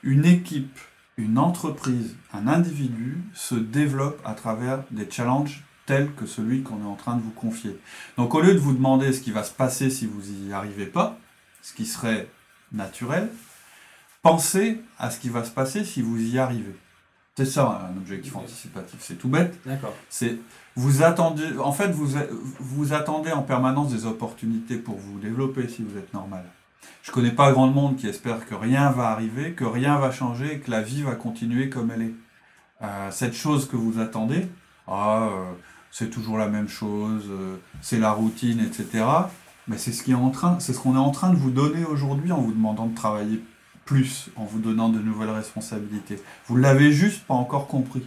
Une 0.05 0.25
équipe, 0.25 0.79
une 1.17 1.37
entreprise, 1.37 2.15
un 2.33 2.47
individu 2.47 3.19
se 3.35 3.57
développe 3.57 4.21
à 4.25 4.35
travers 4.35 4.85
des 4.93 5.11
challenges 5.11 5.65
tels 5.87 6.12
que 6.12 6.26
celui 6.26 6.62
qu'on 6.62 6.83
est 6.83 6.87
en 6.87 6.97
train 6.97 7.16
de 7.16 7.23
vous 7.23 7.31
confier. 7.31 7.78
Donc 8.16 8.35
au 8.35 8.40
lieu 8.40 8.52
de 8.52 8.59
vous 8.59 8.75
demander 8.75 9.12
ce 9.12 9.21
qui 9.21 9.31
va 9.31 9.45
se 9.45 9.52
passer 9.52 9.88
si 9.88 10.07
vous 10.07 10.21
n'y 10.23 10.52
arrivez 10.52 10.87
pas, 10.87 11.19
ce 11.62 11.73
qui 11.73 11.87
serait 11.87 12.28
naturel, 12.73 13.31
pensez 14.23 14.83
à 14.99 15.11
ce 15.11 15.19
qui 15.19 15.28
va 15.28 15.45
se 15.45 15.50
passer 15.50 15.85
si 15.85 16.02
vous 16.02 16.21
y 16.21 16.38
arrivez. 16.38 16.76
C'est 17.37 17.45
ça, 17.45 17.90
un 17.93 17.97
objectif 17.99 18.35
anticipatif. 18.35 18.99
C'est 19.00 19.16
tout 19.16 19.28
bête. 19.28 19.59
D'accord. 19.66 19.95
C'est 20.09 20.38
vous 20.75 21.02
attendez, 21.02 21.57
en 21.59 21.73
fait, 21.73 21.88
vous, 21.88 22.19
vous 22.61 22.93
attendez 22.93 23.31
en 23.31 23.43
permanence 23.43 23.93
des 23.93 24.07
opportunités 24.07 24.76
pour 24.76 24.97
vous 24.97 25.19
développer 25.19 25.69
si 25.69 25.83
vous 25.83 25.99
êtes 25.99 26.12
normal. 26.14 26.45
Je 27.02 27.12
connais 27.12 27.31
pas 27.31 27.52
grand 27.52 27.69
monde 27.69 27.97
qui 27.97 28.09
espère 28.09 28.47
que 28.47 28.55
rien 28.55 28.90
va 28.90 29.09
arriver, 29.09 29.52
que 29.52 29.64
rien 29.64 29.99
va 29.99 30.11
changer 30.11 30.55
et 30.55 30.59
que 30.61 30.71
la 30.71 30.83
vie 30.83 31.02
va 31.02 31.14
continuer 31.14 31.69
comme 31.71 31.90
elle 31.90 32.02
est. 32.02 32.14
Euh, 32.83 33.11
cette 33.11 33.35
chose 33.35 33.69
que 33.69 33.76
vous 33.76 34.00
attendez, 34.00 34.49
ah, 34.87 35.28
euh, 35.31 35.52
c'est 35.99 36.11
toujours 36.11 36.37
la 36.37 36.49
même 36.49 36.69
chose, 36.69 37.25
euh, 37.31 37.57
c'est 37.81 37.99
la 37.99 38.11
routine, 38.11 38.61
etc. 38.61 39.03
Mais 39.67 39.79
c'est 39.79 39.93
ce 39.93 40.03
qui 40.03 40.11
est 40.11 40.15
en 40.15 40.29
train, 40.29 40.61
c'est 40.61 40.75
ce 40.75 40.79
qu'on 40.79 40.95
est 40.95 40.99
en 40.99 41.11
train 41.11 41.31
de 41.31 41.37
vous 41.37 41.50
donner 41.50 41.87
aujourd'hui 41.87 42.33
en 42.33 42.41
vous 42.43 42.53
demandant 42.53 42.85
de 42.85 42.95
travailler 42.95 43.43
plus, 43.87 44.29
en 44.37 44.45
vous 44.45 44.59
donnant 44.59 44.91
de 44.91 44.99
nouvelles 44.99 45.31
responsabilités. 45.31 46.21
Vous 46.49 46.57
l'avez 46.59 46.93
juste 46.93 47.25
pas 47.25 47.33
encore 47.33 47.67
compris. 47.67 48.07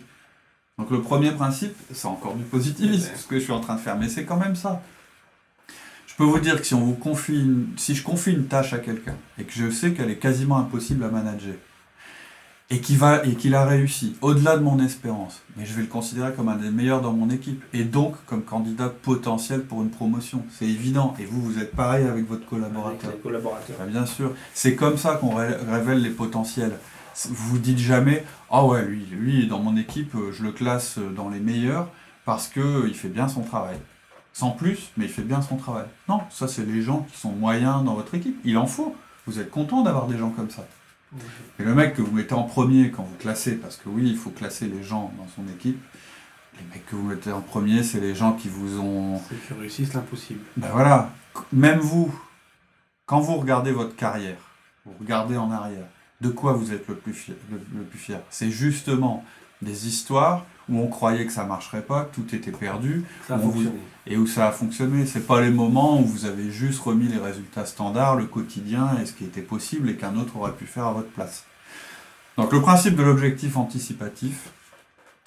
Donc 0.78 0.92
le 0.92 1.02
premier 1.02 1.32
principe, 1.32 1.74
c'est 1.92 2.06
encore 2.06 2.36
du 2.36 2.44
positivisme, 2.44 3.10
ce 3.16 3.26
que 3.26 3.40
je 3.40 3.46
suis 3.46 3.54
en 3.54 3.60
train 3.60 3.74
de 3.74 3.82
faire, 3.82 3.98
mais 3.98 4.08
c'est 4.08 4.24
quand 4.24 4.38
même 4.38 4.56
ça. 4.56 4.84
Je 6.06 6.14
peux 6.14 6.26
vous 6.26 6.40
dire 6.40 6.62
que 6.62 6.68
si 6.68 6.76
on 6.76 6.82
vous 6.82 6.94
confie, 6.94 7.44
si 7.76 7.96
je 7.96 8.04
confie 8.04 8.34
une 8.34 8.46
tâche 8.46 8.72
à 8.72 8.78
quelqu'un 8.78 9.16
et 9.40 9.46
que 9.46 9.54
je 9.54 9.72
sais 9.72 9.94
qu'elle 9.94 10.12
est 10.12 10.20
quasiment 10.20 10.60
impossible 10.60 11.04
à 11.04 11.10
manager, 11.10 11.56
et 12.72 12.82
qu'il 12.82 12.98
va 12.98 13.26
et 13.26 13.36
qu'il 13.36 13.56
a 13.56 13.66
réussi 13.66 14.16
au-delà 14.22 14.56
de 14.58 14.64
mon 14.64 14.80
espérance, 14.80 15.42
mais 15.58 15.66
je 15.66 15.74
vais 15.74 15.82
le 15.82 15.88
considérer 15.88 16.34
comme 16.34 16.50
un 16.50 16.56
des 16.56 16.70
meilleurs 16.70 17.02
dans 17.02 17.14
mon 17.14 17.30
équipe 17.30 17.64
et 17.74 17.84
donc 17.84 18.16
comme 18.28 18.44
candidat 18.44 18.90
potentiel 18.90 19.64
pour 19.64 19.82
une 19.82 19.90
promotion. 19.90 20.44
C'est 20.52 20.66
évident. 20.66 21.16
Et 21.20 21.26
vous, 21.26 21.42
vous 21.42 21.60
êtes 21.60 21.76
pareil 21.76 22.06
avec 22.06 22.28
votre 22.28 22.46
collaborateur. 22.46 23.10
Avec 23.10 23.24
collaborateurs. 23.24 23.76
Bah, 23.80 23.86
bien 23.86 24.06
sûr. 24.06 24.34
C'est 24.54 24.76
comme 24.76 24.98
ça 24.98 25.16
qu'on 25.16 25.36
révèle 25.36 26.02
les 26.02 26.12
potentiels. 26.12 26.78
Vous 27.26 27.50
vous 27.50 27.58
dites 27.58 27.80
jamais, 27.80 28.24
ah 28.52 28.64
ouais, 28.66 28.86
lui, 28.86 29.06
lui 29.12 29.48
dans 29.48 29.60
mon 29.60 29.76
équipe, 29.76 30.14
euh, 30.16 30.32
je 30.32 30.44
le 30.44 30.52
classe 30.52 31.00
dans 31.16 31.28
les 31.28 31.40
meilleurs 31.40 31.90
parce 32.24 32.48
que 32.48 32.60
euh, 32.60 32.88
il 32.88 32.94
fait 32.94 33.10
bien 33.10 33.28
son 33.28 33.42
travail. 33.42 33.78
Sans 34.32 34.52
plus, 34.52 34.92
mais 34.96 35.06
il 35.06 35.12
fait 35.12 35.24
bien 35.24 35.42
son 35.42 35.58
travail. 35.58 35.86
Non, 36.08 36.22
ça 36.30 36.48
c'est 36.48 36.66
les 36.66 36.84
gens 36.84 37.06
qui 37.12 37.20
sont 37.20 37.32
moyens 37.32 37.84
dans 37.84 37.96
votre 37.96 38.14
équipe. 38.14 38.40
Il 38.46 38.58
en 38.58 38.68
faut. 38.68 38.96
Vous 39.26 39.40
êtes 39.40 39.50
content 39.50 39.82
d'avoir 39.82 40.06
des 40.06 40.18
gens 40.18 40.30
comme 40.30 40.50
ça. 40.50 40.66
Et 41.60 41.64
le 41.64 41.74
mec 41.74 41.96
que 41.96 42.02
vous 42.02 42.12
mettez 42.12 42.34
en 42.34 42.44
premier 42.44 42.92
quand 42.92 43.04
vous 43.04 43.16
classez, 43.16 43.56
parce 43.56 43.78
que 43.78 43.90
oui, 43.90 44.10
il 44.10 44.18
faut 44.18 44.30
classer 44.30 44.68
les 44.68 44.84
gens 44.84 45.12
dans 45.18 45.28
son 45.28 45.48
équipe, 45.52 45.82
les 46.58 46.66
mecs 46.72 46.86
que 46.86 46.96
vous 46.96 47.08
mettez 47.08 47.32
en 47.32 47.42
premier, 47.42 47.84
c'est 47.84 48.00
les 48.00 48.14
gens 48.14 48.34
qui 48.34 48.50
vous 48.50 48.80
ont. 48.80 49.20
Ceux 49.30 49.36
qui 49.36 49.54
réussissent 49.54 49.94
l'impossible. 49.94 50.42
Ben 50.58 50.70
voilà, 50.72 51.12
même 51.52 51.80
vous, 51.80 52.14
quand 53.06 53.20
vous 53.20 53.36
regardez 53.36 53.72
votre 53.72 53.96
carrière, 53.96 54.38
vous 54.86 54.94
regardez 55.00 55.38
en 55.38 55.52
arrière, 55.52 55.88
de 56.22 56.30
quoi 56.30 56.54
vous 56.54 56.74
êtes 56.74 56.88
le 56.88 56.96
plus 56.96 57.14
fier, 57.14 57.36
le 57.52 57.84
plus 57.84 58.00
fier? 58.00 58.20
C'est 58.30 58.52
justement 58.52 59.24
des 59.62 59.88
histoires 59.88 60.46
où 60.70 60.80
on 60.80 60.88
croyait 60.88 61.26
que 61.26 61.32
ça 61.32 61.46
marcherait 61.46 61.82
pas, 61.82 62.06
que 62.06 62.16
tout 62.16 62.36
était 62.36 62.52
perdu, 62.52 63.04
et 64.06 64.18
où 64.18 64.28
ça 64.28 64.48
a 64.48 64.52
fonctionné. 64.52 65.06
C'est 65.06 65.26
pas 65.26 65.42
les 65.42 65.50
moments 65.50 66.00
où 66.00 66.06
vous 66.06 66.26
avez 66.26 66.52
juste 66.52 66.80
remis 66.82 67.08
les 67.08 67.18
résultats 67.18 67.66
standards, 67.66 68.16
le 68.16 68.26
quotidien 68.26 68.98
et 69.02 69.06
ce 69.06 69.14
qui 69.14 69.26
était 69.26 69.42
possible 69.42 69.90
et 69.90 69.96
qu'un 69.96 70.16
autre 70.16 70.38
aurait 70.38 70.54
pu 70.54 70.66
faire 70.66 70.86
à 70.86 70.94
votre 70.94 71.10
place. 71.10 71.46
Donc 72.38 72.54
le 72.54 72.62
principe 72.62 72.96
de 72.96 73.04
l'objectif 73.04 73.58
anticipatif, 73.58 74.52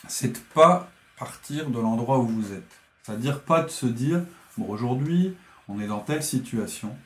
c'est 0.08 0.32
de 0.32 0.38
pas 0.54 0.88
partir 1.18 1.70
de 1.70 1.78
l'endroit 1.78 2.18
où 2.18 2.26
vous 2.26 2.52
êtes. 2.52 2.70
C'est-à-dire 3.02 3.40
pas 3.40 3.62
de 3.62 3.68
se 3.68 3.86
dire, 3.86 4.22
bon 4.56 4.66
aujourd'hui, 4.68 5.34
on 5.68 5.80
est 5.80 5.86
dans 5.86 6.00
telle 6.00 6.22
situation 6.22 6.96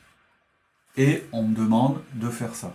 et 0.95 1.23
on 1.31 1.43
me 1.43 1.55
demande 1.55 2.01
de 2.13 2.29
faire 2.29 2.55
ça. 2.55 2.73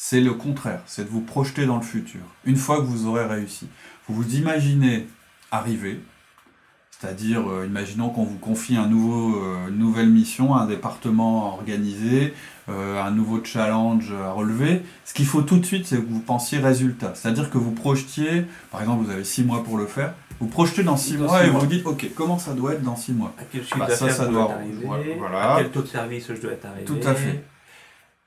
C'est 0.00 0.20
le 0.20 0.32
contraire, 0.32 0.80
c'est 0.86 1.02
de 1.02 1.08
vous 1.08 1.22
projeter 1.22 1.66
dans 1.66 1.74
le 1.74 1.82
futur, 1.82 2.20
une 2.44 2.54
fois 2.54 2.76
que 2.76 2.82
vous 2.82 3.08
aurez 3.08 3.26
réussi. 3.26 3.66
Vous 4.06 4.14
vous 4.14 4.36
imaginez 4.36 5.08
arriver, 5.50 5.98
c'est-à-dire, 6.92 7.50
euh, 7.50 7.66
imaginons 7.66 8.10
qu'on 8.10 8.22
vous 8.22 8.38
confie 8.38 8.76
un 8.76 8.86
nouveau, 8.86 9.42
euh, 9.42 9.66
une 9.68 9.78
nouvelle 9.78 10.08
mission, 10.08 10.54
un 10.54 10.66
département 10.66 11.52
organisé, 11.52 12.32
euh, 12.68 13.02
un 13.02 13.10
nouveau 13.10 13.42
challenge 13.42 14.12
à 14.12 14.30
relever. 14.30 14.82
Ce 15.04 15.14
qu'il 15.14 15.26
faut 15.26 15.42
tout 15.42 15.58
de 15.58 15.66
suite, 15.66 15.88
c'est 15.88 15.96
que 15.96 16.08
vous 16.08 16.20
pensiez 16.20 16.58
résultat. 16.58 17.14
C'est-à-dire 17.16 17.50
que 17.50 17.58
vous 17.58 17.72
projetiez, 17.72 18.44
par 18.70 18.80
exemple, 18.82 19.04
vous 19.04 19.10
avez 19.10 19.24
six 19.24 19.42
mois 19.42 19.64
pour 19.64 19.78
le 19.78 19.86
faire, 19.86 20.14
vous 20.38 20.46
projetez 20.46 20.84
dans 20.84 20.96
six 20.96 21.16
mois 21.16 21.44
et 21.44 21.50
vous 21.50 21.58
vous 21.58 21.66
dites, 21.66 21.84
ok, 21.84 22.06
comment 22.14 22.38
ça 22.38 22.52
doit 22.52 22.74
être 22.74 22.84
dans 22.84 22.94
six 22.94 23.12
mois? 23.12 23.34
À 23.36 23.42
quel 23.50 23.64
chiffre 23.64 23.78
bah, 23.78 23.90
ça, 23.90 24.08
ça 24.10 24.26
doit 24.26 24.58
voilà. 25.18 25.54
À 25.56 25.58
quel 25.58 25.72
taux 25.72 25.82
de 25.82 25.88
service 25.88 26.28
je 26.28 26.40
dois 26.40 26.52
être 26.52 26.66
arrivé? 26.66 26.84
Tout 26.84 27.00
à 27.04 27.14
fait. 27.16 27.42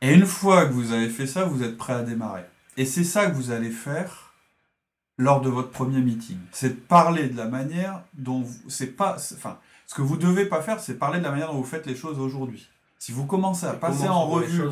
Et 0.01 0.13
une 0.13 0.25
fois 0.25 0.65
que 0.65 0.74
vous 0.74 0.91
avez 0.91 1.10
fait 1.10 1.27
ça, 1.27 1.46
vous 1.46 1.63
êtes 1.63 1.77
prêt 1.77 1.93
à 1.93 2.01
démarrer. 2.01 2.43
Et 2.77 2.86
c'est 2.86 3.03
ça 3.03 3.27
que 3.27 3.36
vous 3.36 3.51
allez 3.51 3.70
faire 3.70 4.34
lors 5.17 5.41
de 5.41 5.50
votre 5.50 5.70
premier 5.70 6.01
meeting. 6.01 6.38
C'est 6.51 6.70
de 6.70 6.79
parler 6.79 7.27
de 7.27 7.38
la 7.38 7.48
manière 7.48 8.01
dont 8.15 8.41
vous, 8.41 8.70
c'est 8.70 8.88
pas, 8.88 9.17
enfin, 9.36 9.60
ce 9.86 9.93
que 9.93 10.01
vous 10.01 10.17
devez 10.17 10.46
pas 10.46 10.62
faire, 10.62 10.79
c'est 10.79 10.96
parler 10.96 11.20
de 11.20 11.24
la 11.24 11.31
manière 11.31 11.51
dont 11.51 11.58
vous 11.58 11.63
faites 11.63 11.86
les 11.86 11.96
choses 11.96 12.17
aujourd'hui. 12.20 12.67
Si 12.98 13.12
vous 13.12 13.25
commencez 13.25 13.65
à 13.65 13.74
passer 13.74 14.08
en 14.08 14.25
revue 14.25 14.63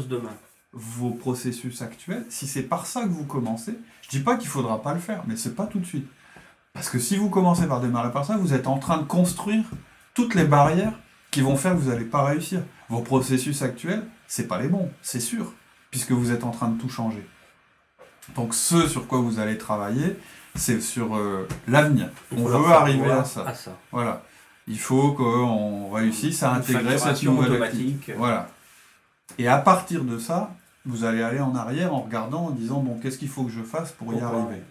vos 0.71 1.12
processus 1.12 1.81
actuels, 1.81 2.25
si 2.29 2.48
c'est 2.48 2.63
par 2.63 2.86
ça 2.86 3.03
que 3.03 3.09
vous 3.09 3.25
commencez, 3.25 3.77
je 4.01 4.09
dis 4.09 4.19
pas 4.19 4.38
qu'il 4.38 4.50
faudra 4.50 4.81
pas 4.81 4.93
le 4.93 5.00
faire, 5.00 5.24
mais 5.27 5.36
c'est 5.36 5.55
pas 5.55 5.65
tout 5.65 5.79
de 5.79 5.86
suite. 5.86 6.07
Parce 6.74 6.89
que 6.89 7.00
si 7.00 7.17
vous 7.17 7.29
commencez 7.29 7.67
par 7.67 7.81
démarrer 7.81 8.12
par 8.12 8.25
ça, 8.25 8.38
vous 8.38 8.53
êtes 8.53 8.67
en 8.67 8.77
train 8.77 8.98
de 8.98 9.03
construire 9.03 9.65
toutes 10.13 10.36
les 10.36 10.45
barrières 10.45 10.93
qui 11.31 11.41
vont 11.41 11.57
faire 11.57 11.74
que 11.74 11.79
vous 11.79 11.89
n'allez 11.89 12.05
pas 12.05 12.24
réussir. 12.24 12.62
Vos 12.88 13.01
processus 13.01 13.62
actuels, 13.62 14.03
c'est 14.29 14.48
pas 14.48 14.62
les 14.62 14.69
bons, 14.69 14.89
c'est 15.01 15.19
sûr, 15.19 15.51
puisque 15.91 16.12
vous 16.12 16.31
êtes 16.31 16.45
en 16.45 16.51
train 16.51 16.69
de 16.69 16.79
tout 16.79 16.88
changer. 16.88 17.27
Donc 18.36 18.53
ce 18.53 18.88
sur 18.88 19.07
quoi 19.07 19.19
vous 19.19 19.39
allez 19.39 19.57
travailler, 19.57 20.15
c'est 20.55 20.79
sur 20.79 21.17
euh, 21.17 21.48
l'avenir. 21.67 22.09
On 22.38 22.45
veut 22.45 22.71
arriver 22.71 23.12
à 23.12 23.25
ça. 23.25 23.53
Voilà. 23.91 24.24
Il 24.67 24.79
faut 24.79 25.13
qu'on 25.13 25.89
réussisse 25.89 26.43
à 26.43 26.53
intégrer 26.53 26.98
cette 26.98 27.24
nouvelle 27.24 27.53
automatique. 27.53 28.12
Voilà. 28.15 28.50
Et 29.39 29.48
à 29.48 29.57
partir 29.57 30.03
de 30.03 30.19
ça, 30.19 30.51
vous 30.86 31.05
allez 31.05 31.24
aller 31.24 31.39
en 31.39 31.55
arrière 31.55 31.93
en 31.93 32.01
regardant, 32.01 32.45
en 32.45 32.51
disant 32.51 32.81
bon, 32.81 33.00
qu'est-ce 33.00 33.17
qu'il 33.17 33.29
faut 33.29 33.43
que 33.43 33.51
je 33.51 33.63
fasse 33.63 33.91
pour 33.91 34.13
y 34.13 34.19
arriver? 34.19 34.62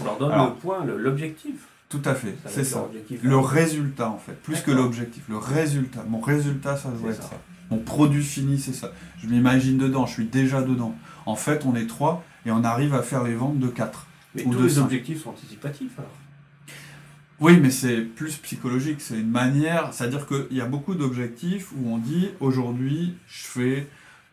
On 0.00 0.04
leur 0.04 0.18
donne 0.18 0.44
le 0.44 0.54
point, 0.54 0.84
l'objectif. 0.84 1.68
Tout 1.88 2.02
à 2.04 2.14
fait, 2.14 2.36
c'est 2.46 2.64
ça. 2.64 2.86
Le 3.22 3.38
résultat 3.38 4.10
en 4.10 4.18
fait, 4.18 4.34
plus 4.42 4.60
que 4.60 4.70
l'objectif. 4.70 5.24
Le 5.28 5.38
résultat. 5.38 6.04
Mon 6.08 6.20
résultat, 6.20 6.76
ça 6.76 6.90
doit 6.90 7.10
être 7.10 7.22
ça. 7.22 7.40
Mon 7.70 7.78
produit 7.78 8.22
fini, 8.22 8.58
c'est 8.58 8.72
ça. 8.72 8.92
Je 9.22 9.26
m'imagine 9.26 9.78
dedans, 9.78 10.06
je 10.06 10.12
suis 10.12 10.26
déjà 10.26 10.62
dedans. 10.62 10.94
En 11.26 11.36
fait, 11.36 11.64
on 11.66 11.74
est 11.74 11.86
trois 11.86 12.24
et 12.46 12.50
on 12.50 12.64
arrive 12.64 12.94
à 12.94 13.02
faire 13.02 13.24
les 13.24 13.34
ventes 13.34 13.58
de 13.58 13.68
quatre. 13.68 14.06
Mais 14.34 14.42
tous 14.42 14.62
les 14.62 14.78
objectifs 14.78 15.22
sont 15.22 15.30
anticipatifs 15.30 15.98
alors 15.98 16.10
oui, 17.40 17.60
mais 17.60 17.70
c'est 17.70 18.00
plus 18.00 18.36
psychologique, 18.38 19.00
c'est 19.00 19.20
une 19.20 19.30
manière, 19.30 19.94
c'est-à-dire 19.94 20.26
qu'il 20.26 20.56
y 20.56 20.60
a 20.60 20.64
beaucoup 20.64 20.96
d'objectifs 20.96 21.70
où 21.70 21.88
on 21.88 21.98
dit 21.98 22.30
aujourd'hui 22.40 23.14
je 23.28 23.46
fais, 23.46 23.88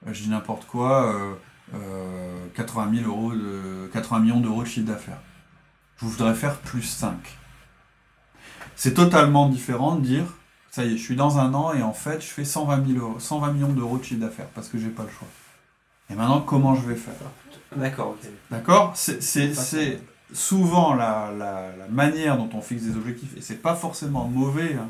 euh, 0.07 0.13
je 0.13 0.23
dis 0.23 0.29
n'importe 0.29 0.65
quoi, 0.65 1.13
80, 2.55 2.87
euh, 2.87 3.01
euh, 3.03 3.07
euros 3.07 3.33
de, 3.33 3.87
80 3.93 4.19
millions 4.21 4.39
d'euros 4.39 4.63
de 4.63 4.67
chiffre 4.67 4.87
d'affaires. 4.87 5.21
Je 5.97 6.05
voudrais 6.05 6.33
faire 6.33 6.57
plus 6.57 6.81
5. 6.81 7.15
C'est 8.75 8.93
totalement 8.93 9.49
différent 9.49 9.95
de 9.95 10.01
dire 10.01 10.25
ça 10.71 10.83
y 10.83 10.93
est, 10.93 10.97
je 10.97 11.03
suis 11.03 11.15
dans 11.15 11.37
un 11.37 11.53
an 11.53 11.73
et 11.73 11.81
en 11.81 11.93
fait 11.93 12.21
je 12.21 12.27
fais 12.27 12.43
120, 12.43 12.85
000 12.85 13.19
120 13.19 13.53
millions 13.53 13.69
d'euros 13.69 13.97
de 13.97 14.03
chiffre 14.03 14.19
d'affaires 14.19 14.47
parce 14.53 14.67
que 14.67 14.77
j'ai 14.77 14.89
pas 14.89 15.03
le 15.03 15.09
choix. 15.09 15.27
Et 16.09 16.15
maintenant, 16.15 16.41
comment 16.41 16.75
je 16.75 16.81
vais 16.87 16.95
faire? 16.95 17.13
D'accord, 17.75 18.09
ok. 18.09 18.29
D'accord? 18.51 18.93
C'est 18.95 19.99
souvent 20.33 20.93
la, 20.93 21.71
manière 21.89 22.37
dont 22.37 22.49
on 22.53 22.61
fixe 22.61 22.83
des 22.83 22.95
objectifs, 22.95 23.35
et 23.37 23.41
c'est 23.41 23.61
pas 23.61 23.75
forcément 23.75 24.25
mauvais, 24.25 24.75
hein, 24.75 24.89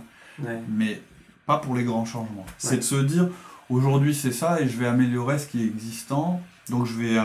mais 0.69 1.01
pas 1.45 1.57
pour 1.57 1.75
les 1.75 1.83
grands 1.83 2.05
changements. 2.05 2.45
C'est 2.57 2.77
de 2.77 2.81
se 2.81 2.95
dire, 2.95 3.29
aujourd'hui 3.69 4.15
c'est 4.15 4.31
ça, 4.31 4.59
et 4.61 4.67
je 4.67 4.77
vais 4.77 4.87
améliorer 4.87 5.39
ce 5.39 5.47
qui 5.47 5.61
est 5.61 5.67
existant, 5.67 6.41
donc 6.69 6.85
je 6.85 6.93
vais, 6.93 7.17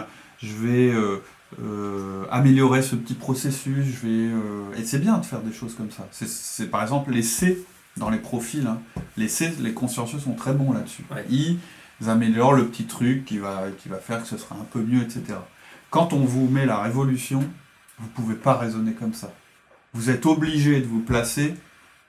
je 0.43 0.55
vais 0.55 0.93
euh, 0.93 1.23
euh, 1.62 2.25
améliorer 2.30 2.83
ce 2.83 2.95
petit 2.95 3.14
processus, 3.14 3.85
je 3.85 4.07
vais... 4.07 4.33
Euh, 4.33 4.78
et 4.78 4.85
c'est 4.85 4.99
bien 4.99 5.19
de 5.19 5.25
faire 5.25 5.40
des 5.40 5.52
choses 5.52 5.75
comme 5.75 5.90
ça. 5.90 6.07
C'est 6.12 6.71
par 6.71 6.83
exemple 6.83 7.11
les 7.11 7.23
C 7.23 7.64
dans 7.97 8.11
les 8.11 8.19
profils, 8.19 8.66
hein. 8.66 8.80
les 9.16 9.28
C, 9.28 9.52
les 9.61 9.73
consciencieux 9.73 10.21
sont 10.21 10.35
très 10.35 10.52
bons 10.52 10.73
là-dessus 10.73 11.04
améliorent 12.09 12.54
le 12.54 12.66
petit 12.66 12.85
truc 12.85 13.25
qui 13.25 13.38
va, 13.38 13.64
qui 13.78 13.88
va 13.88 13.99
faire 13.99 14.23
que 14.23 14.28
ce 14.28 14.38
sera 14.38 14.54
un 14.54 14.64
peu 14.64 14.80
mieux, 14.80 15.02
etc. 15.02 15.38
Quand 15.90 16.12
on 16.12 16.25
vous 16.25 16.49
met 16.49 16.66
la 16.66 16.80
révolution, 16.80 17.40
vous 17.99 18.07
ne 18.07 18.12
pouvez 18.12 18.37
pas 18.37 18.54
raisonner 18.54 18.92
comme 18.92 19.12
ça. 19.12 19.33
Vous 19.92 20.09
êtes 20.09 20.25
obligé 20.25 20.80
de 20.80 20.87
vous 20.87 21.00
placer 21.00 21.54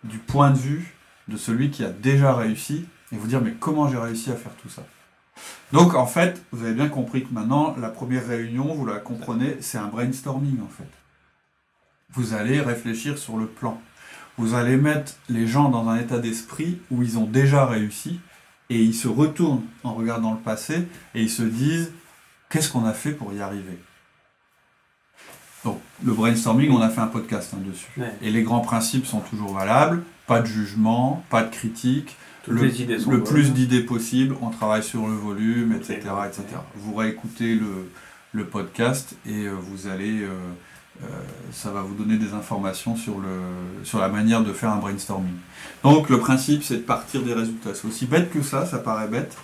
du 0.04 0.18
point 0.18 0.52
de 0.52 0.58
vue 0.58 0.96
de 1.28 1.38
celui 1.38 1.72
qui 1.72 1.84
a 1.84 1.90
déjà 1.90 2.36
réussi 2.36 2.86
et 3.12 3.18
vous 3.18 3.28
dire 3.28 3.42
mais 3.42 3.54
comment 3.60 3.90
j'ai 3.90 3.98
réussi 3.98 4.32
à 4.32 4.36
faire 4.36 4.54
tout 4.56 4.70
ça? 4.70 4.84
Donc 5.72 5.96
en 5.96 6.06
fait, 6.06 6.42
vous 6.52 6.66
avez 6.66 6.74
bien 6.74 6.90
compris 6.90 7.24
que 7.24 7.34
maintenant, 7.34 7.76
la 7.80 7.90
première 7.90 8.28
réunion, 8.28 8.74
vous 8.74 8.86
la 8.86 8.98
comprenez, 8.98 9.58
c'est 9.62 9.78
un 9.78 9.88
brainstorming 9.88 10.60
en 10.62 10.68
fait. 10.68 10.90
Vous 12.14 12.34
allez 12.34 12.60
réfléchir 12.60 13.18
sur 13.18 13.38
le 13.38 13.46
plan. 13.46 13.82
Vous 14.38 14.54
allez 14.54 14.76
mettre 14.76 15.14
les 15.30 15.48
gens 15.48 15.70
dans 15.70 15.88
un 15.88 15.98
état 15.98 16.20
d'esprit 16.20 16.82
où 16.90 17.04
ils 17.04 17.18
ont 17.18 17.26
déjà 17.26 17.66
réussi 17.66 18.20
et 18.70 18.82
ils 18.82 18.94
se 18.94 19.08
retournent 19.08 19.64
en 19.84 19.94
regardant 19.94 20.34
le 20.34 20.40
passé 20.40 20.88
et 21.16 21.22
ils 21.22 21.30
se 21.30 21.44
disent 21.44 21.92
qu'est-ce 22.50 22.70
qu'on 22.70 22.86
a 22.86 22.94
fait 22.94 23.12
pour 23.12 23.34
y 23.34 23.42
arriver? 23.42 23.80
Donc 25.64 25.80
le 26.04 26.14
brainstorming, 26.14 26.72
on 26.72 26.82
a 26.82 26.90
fait 26.90 27.02
un 27.02 27.08
podcast 27.08 27.54
hein, 27.54 27.62
dessus. 27.66 27.88
Ouais. 27.98 28.14
Et 28.22 28.32
les 28.32 28.44
grands 28.44 28.62
principes 28.62 29.06
sont 29.06 29.20
toujours 29.20 29.54
valables. 29.54 30.04
Pas 30.28 30.42
de 30.42 30.48
jugement, 30.48 31.24
pas 31.30 31.44
de 31.44 31.50
critique, 31.50 32.16
Toutes 32.44 32.56
le, 32.56 32.66
les 32.66 32.82
idées 32.82 33.00
sont 33.00 33.12
le 33.12 33.18
bonnes. 33.18 33.28
plus 33.28 33.54
d'idées 33.54 33.84
possible, 33.84 34.36
on 34.42 34.50
travaille 34.50 34.84
sur 34.84 35.08
le 35.08 35.14
volume, 35.14 35.74
etc. 35.74 36.00
Etc. 36.28 36.44
Vous 36.76 36.96
réécoutez 36.96 37.56
le, 37.56 37.90
le 38.34 38.46
podcast 38.46 39.16
et 39.26 39.46
euh, 39.46 39.54
vous 39.54 39.88
allez, 39.88 40.22
euh, 40.22 40.30
euh, 41.04 41.08
ça 41.52 41.72
va 41.72 41.82
vous 41.82 41.94
donner 41.94 42.18
des 42.18 42.34
informations 42.34 42.96
sur, 42.96 43.20
le, 43.20 43.84
sur 43.84 44.00
la 44.00 44.10
manière 44.10 44.44
de 44.44 44.54
faire 44.54 44.72
un 44.72 44.78
brainstorming. 44.78 45.36
Donc 45.84 46.10
le 46.10 46.20
principe 46.20 46.64
c'est 46.64 46.78
de 46.78 46.82
partir 46.82 47.22
des 47.24 47.34
résultats. 47.34 47.76
C'est 47.76 47.88
aussi 47.88 48.06
bête 48.06 48.32
que 48.32 48.42
ça, 48.42 48.66
ça 48.66 48.80
paraît 48.80 49.08
bête. 49.08 49.38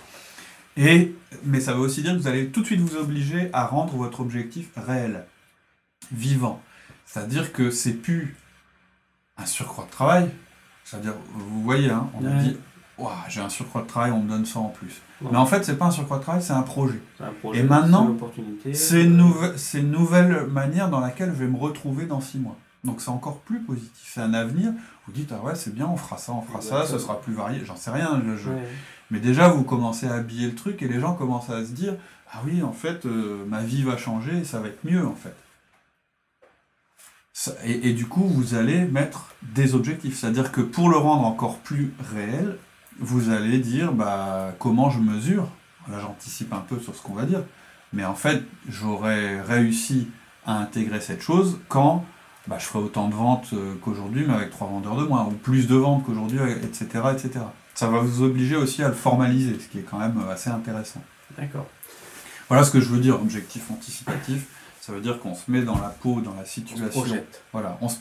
Et, 0.76 1.14
mais 1.44 1.60
ça 1.60 1.74
veut 1.74 1.80
aussi 1.80 2.02
dire 2.02 2.12
que 2.12 2.18
vous 2.18 2.28
allez 2.28 2.48
tout 2.48 2.60
de 2.60 2.66
suite 2.66 2.80
vous 2.80 2.96
obliger 2.96 3.50
à 3.52 3.66
rendre 3.66 3.96
votre 3.96 4.20
objectif 4.20 4.68
réel, 4.76 5.24
vivant. 6.12 6.62
C'est-à-dire 7.04 7.52
que 7.52 7.70
c'est 7.70 7.94
plus 7.94 8.36
un 9.36 9.46
surcroît 9.46 9.86
de 9.86 9.90
travail. 9.90 10.30
C'est-à-dire, 10.84 11.14
vous 11.34 11.62
voyez, 11.62 11.90
hein, 11.90 12.08
on 12.14 12.24
a 12.24 12.30
dit, 12.42 12.56
Ouah, 12.98 13.24
j'ai 13.28 13.40
un 13.40 13.48
surcroît 13.48 13.82
de 13.82 13.86
travail, 13.86 14.10
on 14.10 14.20
me 14.22 14.28
donne 14.28 14.44
ça 14.44 14.58
en 14.58 14.68
plus. 14.68 15.00
Ouais. 15.20 15.28
Mais 15.32 15.38
en 15.38 15.46
fait, 15.46 15.64
c'est 15.64 15.76
pas 15.76 15.86
un 15.86 15.90
surcroît 15.90 16.18
de 16.18 16.22
travail, 16.22 16.42
c'est 16.42 16.52
un 16.52 16.62
projet. 16.62 17.00
C'est 17.16 17.24
un 17.24 17.32
projet, 17.32 17.60
Et 17.60 17.62
maintenant, 17.62 18.00
c'est 18.02 18.10
une 18.10 18.16
opportunité. 18.16 18.74
C'est 18.74 19.80
une, 19.80 19.90
nouvelle 19.90 20.46
manière 20.46 20.88
dans 20.90 21.00
laquelle 21.00 21.30
je 21.30 21.44
vais 21.44 21.48
me 21.48 21.56
retrouver 21.58 22.06
dans 22.06 22.20
six 22.20 22.38
mois. 22.38 22.56
Donc 22.84 23.00
c'est 23.00 23.10
encore 23.10 23.38
plus 23.40 23.60
positif. 23.60 24.10
C'est 24.14 24.20
un 24.20 24.34
avenir. 24.34 24.72
Vous 25.06 25.12
dites, 25.12 25.32
ah 25.32 25.44
ouais, 25.44 25.54
c'est 25.54 25.74
bien, 25.74 25.86
on 25.86 25.96
fera 25.96 26.18
ça, 26.18 26.32
on 26.32 26.42
fera 26.42 26.60
ça, 26.60 26.86
ce 26.86 26.98
sera 26.98 27.20
plus 27.20 27.32
varié. 27.34 27.62
J'en 27.64 27.76
sais 27.76 27.90
rien. 27.90 28.20
je- 28.24 28.36
je- 28.36 28.50
Ouais. 28.50 28.62
Mais 29.10 29.20
déjà, 29.20 29.48
vous 29.48 29.62
commencez 29.64 30.06
à 30.06 30.14
habiller 30.14 30.46
le 30.46 30.54
truc 30.54 30.82
et 30.82 30.88
les 30.88 31.00
gens 31.00 31.14
commencent 31.14 31.50
à 31.50 31.64
se 31.64 31.70
dire, 31.70 31.94
ah 32.32 32.40
oui, 32.44 32.62
en 32.62 32.72
fait, 32.72 33.06
euh, 33.06 33.44
ma 33.46 33.62
vie 33.62 33.82
va 33.82 33.96
changer 33.96 34.38
et 34.38 34.44
ça 34.44 34.60
va 34.60 34.68
être 34.68 34.84
mieux, 34.84 35.06
en 35.06 35.14
fait. 35.14 35.34
Et 37.64 37.92
du 37.92 38.06
coup, 38.06 38.24
vous 38.26 38.54
allez 38.54 38.84
mettre 38.84 39.32
des 39.42 39.74
objectifs. 39.76 40.18
C'est-à-dire 40.18 40.50
que 40.50 40.60
pour 40.60 40.90
le 40.90 40.96
rendre 40.96 41.24
encore 41.24 41.58
plus 41.58 41.94
réel, 42.12 42.58
vous 42.98 43.30
allez 43.30 43.58
dire, 43.58 43.92
bah, 43.92 44.54
comment 44.58 44.90
je 44.90 44.98
mesure? 45.00 45.48
Là, 45.90 45.98
j'anticipe 46.00 46.52
un 46.52 46.60
peu 46.68 46.78
sur 46.80 46.94
ce 46.94 47.02
qu'on 47.02 47.14
va 47.14 47.24
dire. 47.24 47.42
Mais 47.92 48.04
en 48.04 48.14
fait, 48.14 48.42
j'aurais 48.68 49.40
réussi 49.40 50.08
à 50.44 50.58
intégrer 50.58 51.00
cette 51.00 51.22
chose 51.22 51.60
quand 51.68 52.04
bah, 52.46 52.56
je 52.58 52.64
ferai 52.64 52.82
autant 52.84 53.08
de 53.08 53.14
ventes 53.14 53.48
euh, 53.52 53.74
qu'aujourd'hui, 53.82 54.24
mais 54.26 54.34
avec 54.34 54.50
trois 54.50 54.68
vendeurs 54.68 54.96
de 54.96 55.04
moins, 55.04 55.24
ou 55.26 55.32
plus 55.32 55.66
de 55.66 55.76
ventes 55.76 56.04
qu'aujourd'hui, 56.04 56.38
etc., 56.62 56.86
etc. 57.12 57.30
Ça 57.74 57.88
va 57.88 58.00
vous 58.00 58.22
obliger 58.22 58.56
aussi 58.56 58.82
à 58.82 58.88
le 58.88 58.94
formaliser, 58.94 59.58
ce 59.60 59.68
qui 59.68 59.78
est 59.78 59.82
quand 59.82 59.98
même 59.98 60.18
euh, 60.26 60.32
assez 60.32 60.50
intéressant. 60.50 61.02
D'accord. 61.36 61.66
Voilà 62.48 62.64
ce 62.64 62.70
que 62.70 62.80
je 62.80 62.88
veux 62.88 62.98
dire, 63.00 63.14
objectif 63.16 63.70
anticipatif. 63.70 64.46
Ça 64.80 64.92
veut 64.94 65.00
dire 65.00 65.20
qu'on 65.20 65.34
se 65.34 65.50
met 65.50 65.62
dans 65.62 65.78
la 65.78 65.88
peau, 65.90 66.20
dans 66.22 66.32
la 66.34 66.40
On 66.40 66.44
se 66.46 66.50
situation. 66.50 66.88
projette. 67.02 67.42
Voilà. 67.52 67.76
On 67.82 67.88
se- 67.90 67.96
on- 67.96 68.00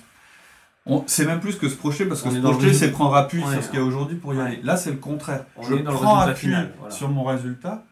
c'est 1.08 1.25
même 1.25 1.39
plus 1.39 1.58
que 1.58 1.70
se 1.70 1.75
projeter, 1.75 2.06
parce 2.06 2.22
que 2.22 2.29
On 2.29 2.32
se 2.32 2.39
projeter, 2.39 2.74
c'est 2.74 2.91
prendre 2.91 3.15
appui 3.15 3.44
Ouais. 3.44 3.51
sur 3.53 3.63
ce 3.63 3.70
qu'il 3.70 3.79
y 3.79 3.82
a 3.82 3.86
aujourd'hui 3.86 4.17
pour 4.17 4.34
y 4.34 4.38
Ouais. 4.38 4.44
aller. 4.44 4.60
Là, 4.63 4.77
c'est 4.77 4.91
le 4.91 4.98
contraire. 4.98 5.46
On 5.56 5.63
je 5.63 5.75
est 5.75 5.84
dans 5.84 5.91
le 5.91 5.98
prends 5.98 6.20
appui 6.20 6.36
final, 6.48 6.72
voilà. 6.79 6.94
sur 6.94 7.10
mon 7.10 7.24
résultat 7.24 7.84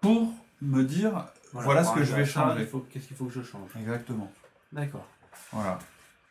pour 0.00 0.32
me 0.62 0.82
dire, 0.82 1.26
Voilà 1.52 1.82
ce 1.84 1.92
que 1.92 2.04
je 2.04 2.14
vais 2.14 2.24
changer. 2.24 2.68
Qu'est-ce 2.92 3.06
qu'il 3.08 3.16
faut 3.16 3.24
que 3.24 3.32
je 3.34 3.42
change? 3.42 3.68
Exactement. 3.78 4.30
D'accord. 4.72 5.06
Voilà. 5.52 5.78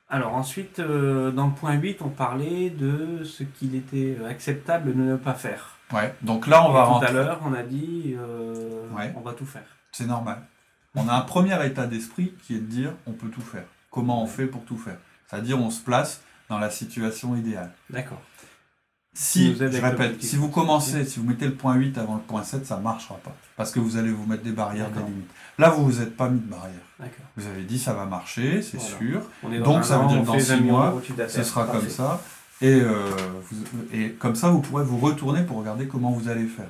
Alors 0.09 0.33
ensuite, 0.33 0.79
euh, 0.79 1.29
dans 1.31 1.47
le 1.47 1.53
point 1.53 1.73
8, 1.73 2.01
on 2.01 2.09
parlait 2.09 2.69
de 2.71 3.23
ce 3.23 3.43
qu'il 3.43 3.75
était 3.75 4.17
acceptable 4.27 4.95
de 4.95 5.01
ne 5.01 5.15
pas 5.17 5.33
faire. 5.35 5.75
Ouais. 5.93 6.15
Donc 6.21 6.47
là, 6.47 6.65
on 6.65 6.71
Et 6.71 6.73
va 6.73 6.83
tout 6.83 6.89
rentrer. 6.89 7.09
à 7.09 7.11
l'heure, 7.11 7.39
on 7.45 7.53
a 7.53 7.61
dit 7.63 8.15
euh, 8.17 8.87
Ouais. 8.97 9.13
on 9.15 9.21
va 9.21 9.33
tout 9.33 9.45
faire. 9.45 9.65
C'est 9.91 10.07
normal. 10.07 10.41
On 10.95 11.07
a 11.07 11.13
un 11.13 11.21
premier 11.21 11.63
état 11.65 11.85
d'esprit 11.85 12.33
qui 12.43 12.55
est 12.55 12.59
de 12.59 12.65
dire 12.65 12.93
on 13.05 13.11
peut 13.11 13.27
tout 13.27 13.41
faire. 13.41 13.65
Comment 13.91 14.23
on 14.23 14.27
fait 14.27 14.45
pour 14.47 14.63
tout 14.65 14.77
faire? 14.77 14.97
C'est-à-dire 15.29 15.59
on 15.59 15.69
se 15.69 15.81
place 15.81 16.21
dans 16.49 16.59
la 16.59 16.69
situation 16.69 17.35
idéale. 17.35 17.71
D'accord. 17.89 18.21
Si, 19.13 19.55
je 19.55 19.63
répète, 19.81 20.21
si 20.23 20.35
vous 20.37 20.49
commencez, 20.49 21.03
si 21.03 21.19
vous 21.19 21.25
mettez 21.25 21.45
le 21.45 21.55
point 21.55 21.75
8 21.75 21.97
avant 21.97 22.15
le 22.15 22.21
point 22.21 22.43
7, 22.43 22.65
ça 22.65 22.77
ne 22.77 22.83
marchera 22.83 23.15
pas. 23.15 23.35
Parce 23.57 23.71
que 23.71 23.79
vous 23.79 23.97
allez 23.97 24.11
vous 24.11 24.25
mettre 24.25 24.43
des 24.43 24.51
barrières, 24.51 24.89
des 24.91 24.99
limites. 24.99 25.29
Là, 25.57 25.69
vous 25.71 25.83
vous 25.83 26.01
êtes 26.01 26.15
pas 26.15 26.29
mis 26.29 26.39
de 26.39 26.45
barrières. 26.45 26.75
D'accord. 26.99 27.25
Vous 27.35 27.47
avez 27.47 27.63
dit 27.63 27.79
ça 27.79 27.93
va 27.93 28.05
marcher, 28.05 28.61
c'est 28.61 28.77
Voilà. 28.77 28.97
sûr. 28.97 29.21
On 29.43 29.51
est 29.51 29.59
dans 29.59 29.65
Donc, 29.73 29.85
ça 29.85 29.97
veut 29.97 30.07
dire 30.07 30.21
que 30.21 30.25
dans 30.27 30.33
fait 30.33 30.39
six 30.39 30.49
20 30.51 30.55
millions 30.57 30.77
mois, 30.77 31.01
Ce 31.27 31.43
sera 31.43 31.65
comme 31.65 31.89
ça. 31.89 32.21
Et, 32.61 32.79
euh, 32.81 33.09
vous- 33.51 33.65
et 33.93 34.11
comme 34.11 34.35
ça, 34.35 34.49
vous 34.49 34.61
pourrez 34.61 34.83
vous 34.83 34.97
retourner 34.99 35.43
pour 35.43 35.57
regarder 35.57 35.87
comment 35.87 36.11
vous 36.11 36.29
allez 36.29 36.45
faire. 36.45 36.69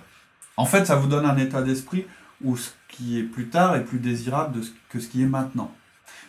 En 0.56 0.66
fait, 0.66 0.86
ça 0.86 0.96
vous 0.96 1.08
donne 1.08 1.26
un 1.26 1.38
état 1.38 1.62
d'esprit 1.62 2.06
où 2.44 2.56
ce 2.58 2.70
qui 2.88 3.20
est 3.20 3.24
plus 3.24 3.50
tard 3.50 3.76
est 3.76 3.84
plus 3.84 4.00
désirable 4.00 4.60
que 4.90 5.00
ce 5.00 5.08
qui 5.08 5.22
est 5.24 5.28
maintenant. 5.28 5.72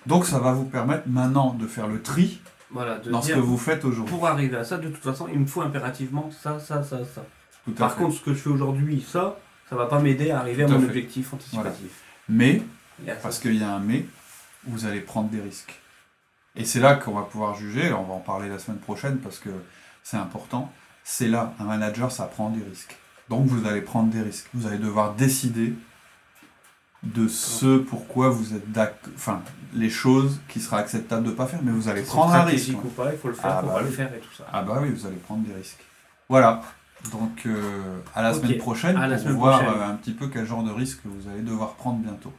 Donc, 0.07 0.27
ça 0.27 0.38
va 0.38 0.53
vous 0.53 0.64
permettre 0.64 1.05
maintenant 1.07 1.53
de 1.55 1.66
faire 1.66 1.87
le 1.87 2.01
tri 2.03 2.40
Voilà, 2.71 2.99
de 2.99 3.11
dans 3.11 3.21
ce 3.23 3.33
que 3.33 3.38
vous 3.38 3.59
faites 3.59 3.85
aujourd'hui. 3.85 4.14
pour 4.14 4.27
arriver 4.27 4.57
à 4.57 4.64
ça, 4.64 4.79
de 4.79 4.88
toute 4.88 5.03
façon, 5.03 5.29
il 5.33 5.38
me 5.40 5.47
faut 5.47 5.62
impérativement 5.62 6.31
ça, 6.31 6.59
ça, 6.59 6.83
ça, 6.83 6.99
ça. 7.05 7.25
Tout 7.64 7.73
Par 7.73 7.93
fait. 7.95 8.03
contre, 8.03 8.16
ce 8.16 8.21
que 8.23 8.33
je 8.33 8.38
fais 8.38 8.49
aujourd'hui, 8.51 9.05
ça, 9.07 9.37
ça 9.69 9.77
va 9.77 9.87
pas 9.87 9.99
m'aider 10.01 10.31
à 10.31 10.40
arriver 10.40 10.62
à 10.64 10.66
Tout 10.66 10.73
à 10.73 10.77
mon 10.77 10.81
fait. 10.83 10.87
objectif 10.88 11.35
anticipatif. 11.35 12.03
Mais. 12.29 12.62
Parce 13.23 13.38
qu'il 13.38 13.57
y 13.57 13.62
a 13.62 13.71
un 13.71 13.79
mais, 13.79 14.05
vous 14.66 14.85
allez 14.87 15.01
prendre 15.01 15.29
des 15.31 15.40
risques. 15.40 15.75
Et 16.57 16.64
c'est 16.64 16.81
là 16.81 16.95
qu'on 16.97 17.12
va 17.14 17.23
pouvoir 17.23 17.55
juger, 17.55 17.93
on 17.93 18.05
va 18.05 18.14
en 18.14 18.19
parler 18.21 18.49
la 18.49 18.59
semaine 18.59 18.79
prochaine 18.81 19.19
parce 19.19 19.38
que 19.38 19.49
c'est 20.03 20.16
important. 20.19 20.73
C'est 21.05 21.29
là, 21.29 21.55
un 21.61 21.64
manager, 21.64 22.11
ça 22.12 22.25
prend 22.25 22.51
des 22.51 22.62
risques. 22.62 22.97
Donc 23.29 23.47
vous 23.47 23.66
allez 23.66 23.81
prendre 23.81 24.11
des 24.11 24.21
risques. 24.21 24.49
Vous 24.53 24.66
allez 24.66 24.79
devoir 24.79 25.14
décider 25.14 25.75
de 27.03 27.29
ce 27.29 27.79
pourquoi 27.79 28.29
vous 28.31 28.55
êtes 28.55 28.71
d'accord, 28.73 29.11
enfin, 29.15 29.41
les 29.73 29.89
choses 29.91 30.41
qui 30.49 30.61
sera 30.61 30.79
acceptable 30.79 31.25
de 31.25 31.31
ne 31.31 31.35
pas 31.35 31.47
faire, 31.47 31.61
mais 31.63 31.73
vous 31.73 31.89
allez 31.89 32.03
prendre 32.03 32.35
un 32.35 32.43
risque. 32.43 32.65
stratégique 32.73 32.85
ou 32.85 32.89
pas, 32.89 33.13
il 33.13 33.19
faut 33.19 33.29
le 33.29 33.35
faire, 33.35 33.51
Ah, 33.51 33.61
faut 33.61 33.67
bah 33.69 33.73
pas 33.75 33.81
le 33.83 33.89
oui. 33.89 33.93
faire 33.95 34.15
et 34.15 34.19
tout 34.19 34.35
ça. 34.37 34.45
Ah 34.53 34.63
bah 34.63 34.79
oui, 34.83 34.91
vous 34.91 35.07
allez 35.07 35.17
prendre 35.17 35.43
des 35.47 35.55
risques. 35.55 35.83
Voilà. 36.29 36.61
Donc 37.13 37.47
euh, 37.47 37.99
à 38.15 38.21
la 38.23 38.35
semaine 38.35 38.59
prochaine 38.59 38.97
À 38.99 39.07
la 39.09 39.15
pour 39.17 39.25
semaine 39.25 39.37
voir 39.39 39.61
prochaine. 39.63 39.81
euh, 39.81 39.89
un 39.89 39.95
petit 39.95 40.13
peu 40.13 40.27
quel 40.29 40.45
genre 40.45 40.63
de 40.63 40.71
risque 40.71 41.01
vous 41.07 41.31
allez 41.31 41.41
devoir 41.41 41.71
prendre 41.75 41.99
bientôt. 42.01 42.33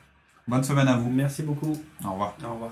Bonne 0.48 0.64
semaine 0.64 0.88
à 0.88 0.96
vous. 0.98 1.10
Merci 1.10 1.42
beaucoup. 1.42 1.76
Au 2.06 2.12
revoir. 2.12 2.36
Au 2.48 2.54
revoir. 2.54 2.72